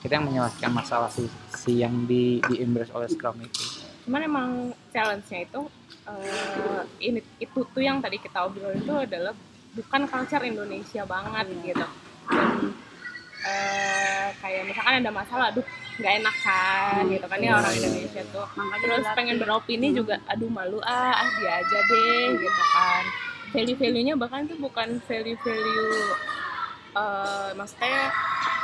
[0.00, 4.48] kita yang menyelesaikan masalah si, si yang di di embrace oleh scrum itu cuman emang
[4.88, 5.60] challenge-nya itu
[6.08, 9.36] eh, ini itu tuh yang tadi kita obrolin itu adalah
[9.70, 11.60] bukan culture Indonesia banget Iya.
[11.68, 11.86] gitu
[12.26, 12.48] dan
[13.42, 15.64] eh, kayak misalkan ada masalah aduh
[16.00, 18.46] nggak enak kan gitu kan ya orang Indonesia tuh.
[18.56, 19.96] Makanya terus pengen beropini Hmm.
[20.00, 23.02] juga aduh malu ah ah dia aja deh gitu kan.
[23.50, 25.94] Value value nya bahkan itu bukan value value
[26.90, 28.10] eh maksudnya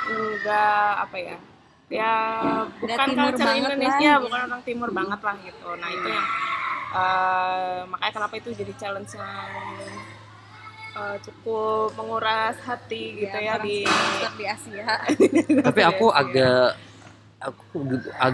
[0.07, 1.37] enggak apa ya
[1.87, 2.15] ya
[2.83, 5.69] bukan timur culture Indonesia lah, bukan orang timur banget lah gitu.
[5.79, 6.27] Nah itu yang
[6.97, 9.29] eh, makanya kenapa itu jadi challenge yang
[10.97, 13.85] eh, cukup menguras hati gitu ya, di
[14.35, 14.97] di Asia.
[15.67, 16.19] tapi Iya, aku iya.
[16.19, 16.69] agak
[17.37, 17.79] aku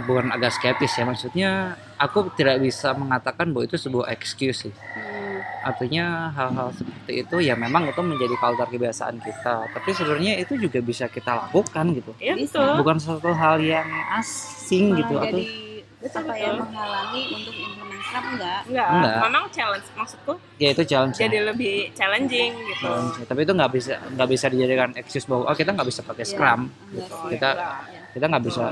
[0.06, 1.50] bukan agak skeptis ya maksudnya
[1.98, 5.38] aku tidak bisa mengatakan bahwa itu sebuah excuse sih Hmm.
[5.64, 10.78] artinya hal-hal seperti itu ya memang itu menjadi culture kebiasaan kita tapi sebenarnya itu juga
[10.78, 15.44] bisa kita lakukan gitu ya betul bukan suatu hal yang asing Malah gitu atau jadi
[16.02, 16.60] Betul, apa ya betul.
[16.60, 18.60] menghalangi untuk implement Scrum enggak?
[18.64, 19.16] enggak, Enggak.
[19.22, 21.22] memang challenge maksudku ya itu challenge ya.
[21.24, 23.14] jadi lebih challenging gitu Challenge.
[23.24, 26.30] tapi itu nggak bisa nggak bisa dijadikan excuse bahwa oh kita nggak bisa pakai Iya.
[26.32, 27.14] scrum Enggak gitu.
[27.14, 27.28] sih.
[27.30, 27.74] kita enggak.
[28.12, 28.64] kita nggak bisa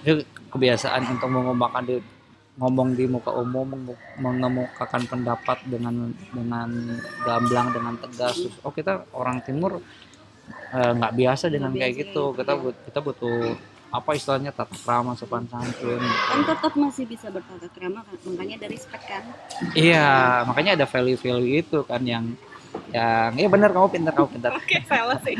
[0.00, 0.12] itu
[0.48, 1.96] kebiasaan untuk mengembangkan di
[2.56, 5.94] ngomong di muka umum menge- mengemukakan pendapat dengan
[6.30, 6.68] dengan
[7.20, 9.82] gamblang dengan tegas Terus, oh kita orang timur
[10.70, 12.64] eh, nggak biasa dengan kayak gitu kayak kita gitu.
[12.64, 13.36] but- kita butuh
[13.92, 18.76] apa istilahnya tata krama sopan santun Kan tetap masih bisa bertata krama kan, makanya dari
[18.76, 19.22] spek kan.
[19.78, 22.24] iya makanya ada value value itu kan yang
[22.92, 25.32] yang iya benar kamu pintar kamu pintar oke salah sih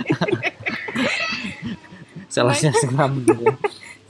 [2.32, 3.44] salahnya scrum gitu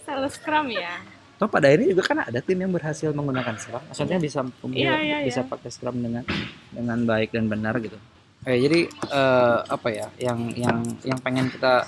[0.07, 0.95] salah scrum ya
[1.37, 3.85] Toh pada ini juga kan ada tim yang berhasil menggunakan Scrum.
[3.93, 4.41] Maksudnya bisa
[4.73, 5.51] Iya, iya, bisa iya.
[5.53, 6.25] pakai Scrum dengan
[6.73, 8.01] dengan baik dan benar gitu.
[8.41, 11.85] Oke, jadi eh, apa ya yang yang yang pengen kita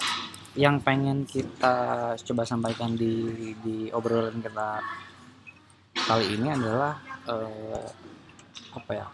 [0.59, 1.75] yang pengen kita
[2.19, 3.31] coba sampaikan di
[3.63, 4.83] di obrolan kita
[5.95, 6.99] kali ini adalah
[7.31, 7.87] eh,
[8.75, 9.07] apa ya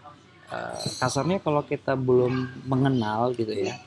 [0.49, 3.77] eh, kasarnya kalau kita belum mengenal gitu ya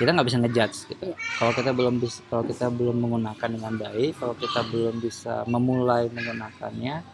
[0.00, 1.06] kita nggak bisa ngejudge gitu
[1.38, 6.08] kalau kita belum bisa kalau kita belum menggunakan dengan baik kalau kita belum bisa memulai
[6.08, 7.04] menggunakannya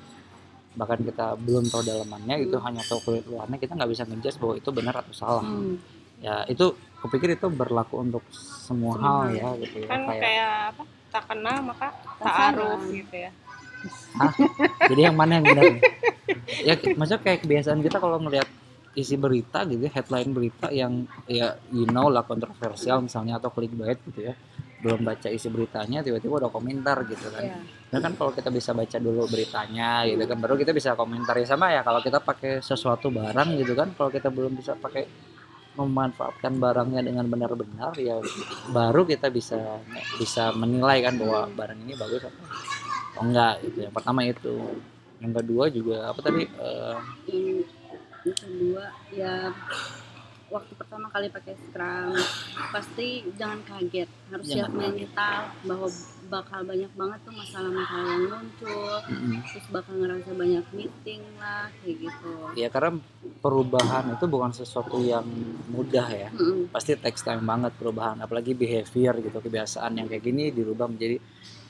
[0.79, 4.55] bahkan kita belum tahu dalamannya gitu hanya tahu kulit luarnya kita nggak bisa ngejudge bahwa
[4.55, 5.83] itu benar atau salah Hmm.
[6.23, 6.71] ya itu
[7.01, 11.25] kupikir itu berlaku untuk semua Semua hal ya gitu ya kan kayak kayak apa tak
[11.27, 11.87] kenal maka
[12.21, 13.33] tak aruf gitu ya
[14.21, 14.29] Hah?
[14.93, 15.81] Jadi yang mana yang benar?
[16.69, 18.45] ya maksudnya kayak kebiasaan kita kalau ngelihat
[18.93, 23.97] isi berita gitu ya, headline berita yang ya you know lah kontroversial misalnya atau clickbait
[24.13, 24.35] gitu ya
[24.81, 27.57] belum baca isi beritanya tiba-tiba udah komentar gitu kan Iya.
[27.91, 31.47] Nah kan kalau kita bisa baca dulu beritanya gitu kan baru kita bisa komentar ya
[31.49, 35.05] sama ya kalau kita pakai sesuatu barang gitu kan kalau kita belum bisa pakai
[35.79, 38.19] memanfaatkan barangnya dengan benar-benar ya
[38.75, 39.79] baru kita bisa
[40.19, 42.35] bisa menilai kan bahwa barang ini bagus oh
[43.23, 43.61] enggak.
[43.65, 43.79] Gitu.
[43.87, 44.55] Yang pertama itu.
[45.21, 46.43] Yang kedua juga apa tadi?
[47.29, 47.69] Yang
[48.21, 49.35] yang kedua ya
[50.51, 52.13] waktu pertama kali pakai Scrum
[52.75, 55.89] pasti jangan kaget harus Jangan siap mental bahwa
[56.31, 59.37] bakal banyak banget tuh masalah-masalah yang muncul mm-mm.
[59.51, 62.99] terus bakal ngerasa banyak meeting lah kayak gitu ya karena
[63.43, 65.27] perubahan itu bukan sesuatu yang
[65.71, 66.71] mudah ya Mm-mm.
[66.71, 71.19] pasti text time banget perubahan apalagi behavior gitu kebiasaan yang kayak gini dirubah menjadi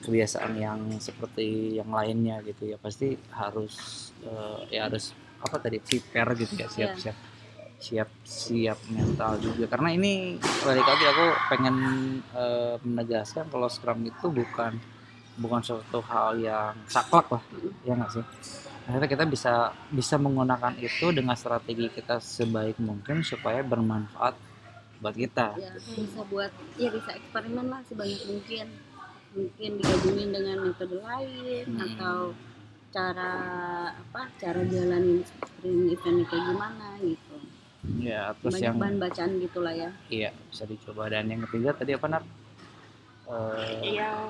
[0.01, 6.37] kebiasaan yang seperti yang lainnya gitu ya pasti harus eh, ya harus apa tadi prepare
[6.37, 7.13] gitu ya Iya.
[7.81, 9.65] Siap siap siap mental juga.
[9.73, 11.77] Karena ini balik lagi aku pengen
[12.37, 14.77] eh, menegaskan kalau scrum itu bukan
[15.41, 17.43] bukan suatu hal yang saklek lah
[17.83, 18.25] ya nggak sih?
[18.85, 19.55] Akhirnya kita bisa
[19.89, 24.35] bisa menggunakan itu dengan strategi kita sebaik mungkin supaya bermanfaat
[25.01, 25.57] buat kita.
[25.57, 28.67] Ya bisa buat ya bisa eksperimen lah sebanyak mungkin.
[29.31, 31.87] Mungkin digabungin dengan metode lain Hmm.
[31.87, 32.19] atau
[32.91, 33.33] cara
[33.95, 37.30] apa cara jalanin sprint eventnya kayak gimana gitu
[37.99, 39.91] ya terus banyak yang bahan bacaan gitulah ya.
[40.07, 41.03] Iya bisa dicoba.
[41.11, 42.25] Dan yang ketiga tadi apa nar
[43.31, 44.27] Eh, yang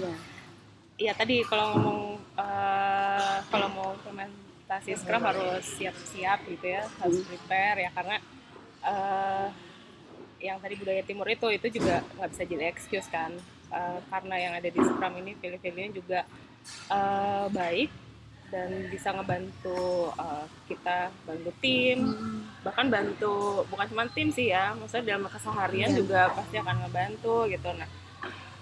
[0.00, 0.14] ya
[0.98, 2.00] Iya tadi kalau ngomong
[2.34, 8.16] eh, kalau mau implementasi Scrum harus siap-siap gitu ya, harus prepare ya karena
[8.82, 9.46] eh,
[10.42, 13.30] yang tadi budaya timur itu itu juga nggak bisa jadi excuse kan.
[13.70, 16.20] Eh, karena yang ada di Scrum ini value-value-nya juga
[16.90, 17.90] eh, baik
[18.48, 22.00] dan bisa ngebantu eh, kita bantu tim
[22.64, 25.98] bahkan bantu bukan cuma tim sih ya maksudnya dalam keseharian Iya.
[26.00, 27.68] juga pasti akan ngebantu gitu.
[27.76, 27.88] Nah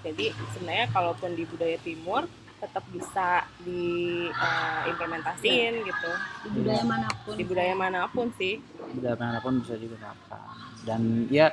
[0.03, 2.27] jadi sebenarnya kalaupun di budaya timur
[2.57, 6.13] tetap bisa diimplementasiin gitu.
[6.47, 7.37] Di budaya mana pun.
[7.37, 8.61] Di budaya mana pun sih.
[8.95, 10.41] Budaya mana pun bisa digunakan
[10.87, 11.53] dan ya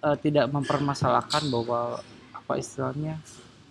[0.00, 2.00] eh, tidak mempermasalahkan bahwa
[2.34, 3.18] apa istilahnya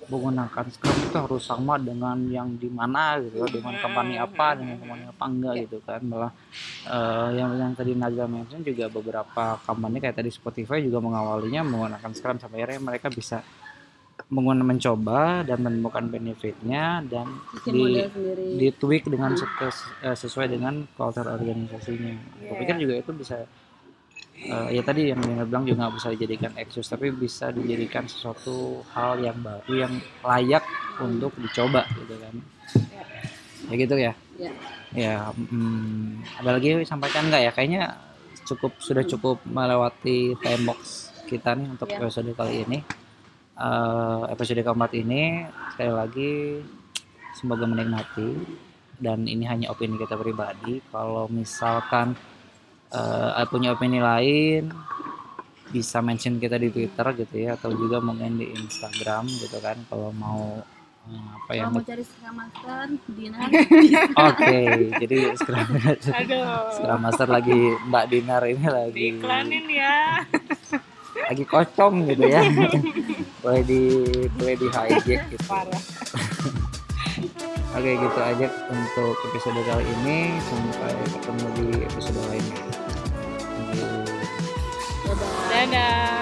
[0.09, 5.03] menggunakan Scrum itu harus sama dengan yang di mana gitu dengan company apa dengan company
[5.07, 6.31] apa enggak gitu kan malah
[6.87, 12.11] eh, yang yang tadi Najwa mention juga beberapa company kayak tadi Spotify juga mengawalinya menggunakan
[12.11, 13.43] Scrum sampai akhirnya mereka bisa
[14.29, 17.93] menggunakan mencoba dan menemukan benefitnya dan bikin di
[18.53, 22.13] di tweak dengan eh, sesuai dengan culture organisasinya.
[22.45, 22.59] Aku Iya.
[22.61, 23.45] pikir juga itu bisa
[24.43, 28.83] eh, ya tadi yang Dina bilang juga nggak bisa dijadikan excuse tapi bisa dijadikan sesuatu
[28.91, 30.63] hal yang baru yang layak
[30.99, 32.35] untuk dicoba gitu kan.
[33.71, 34.13] Ya gitu ya.
[34.39, 34.51] ya
[34.93, 37.51] Ya, mm, ada lagi sampaikan nggak ya?
[37.55, 37.83] Kayaknya
[38.45, 41.97] cukup sudah cukup melewati time box kita nih untuk Ya.
[41.97, 42.79] episode kali ini.
[43.53, 46.31] Eh, episode keempat ini sekali lagi
[47.33, 48.37] semoga menikmati
[49.01, 50.77] dan ini hanya opini kita pribadi.
[50.93, 52.13] Kalau misalkan
[52.93, 54.69] eh, punya opini lain
[55.73, 60.13] bisa mention kita di Twitter gitu ya atau juga mungkin di Instagram gitu kan kalau
[60.13, 60.61] mau
[61.09, 63.49] eh, apa ya kalau mau cari Scrum Master Dinar
[64.29, 64.57] Oke,
[65.01, 70.21] jadi Scrum, Master lagi Mbak Dinar ini lagi diiklanin ya
[71.29, 72.41] lagi kosong gitu ya.
[73.43, 73.81] boleh di
[74.39, 75.45] boleh di hijack gitu.
[77.73, 80.37] Oke, gitu aja untuk episode kali ini.
[80.45, 82.82] Sampai ketemu di episode lainnya.
[85.13, 85.53] Dadah.
[85.53, 86.13] Dadah.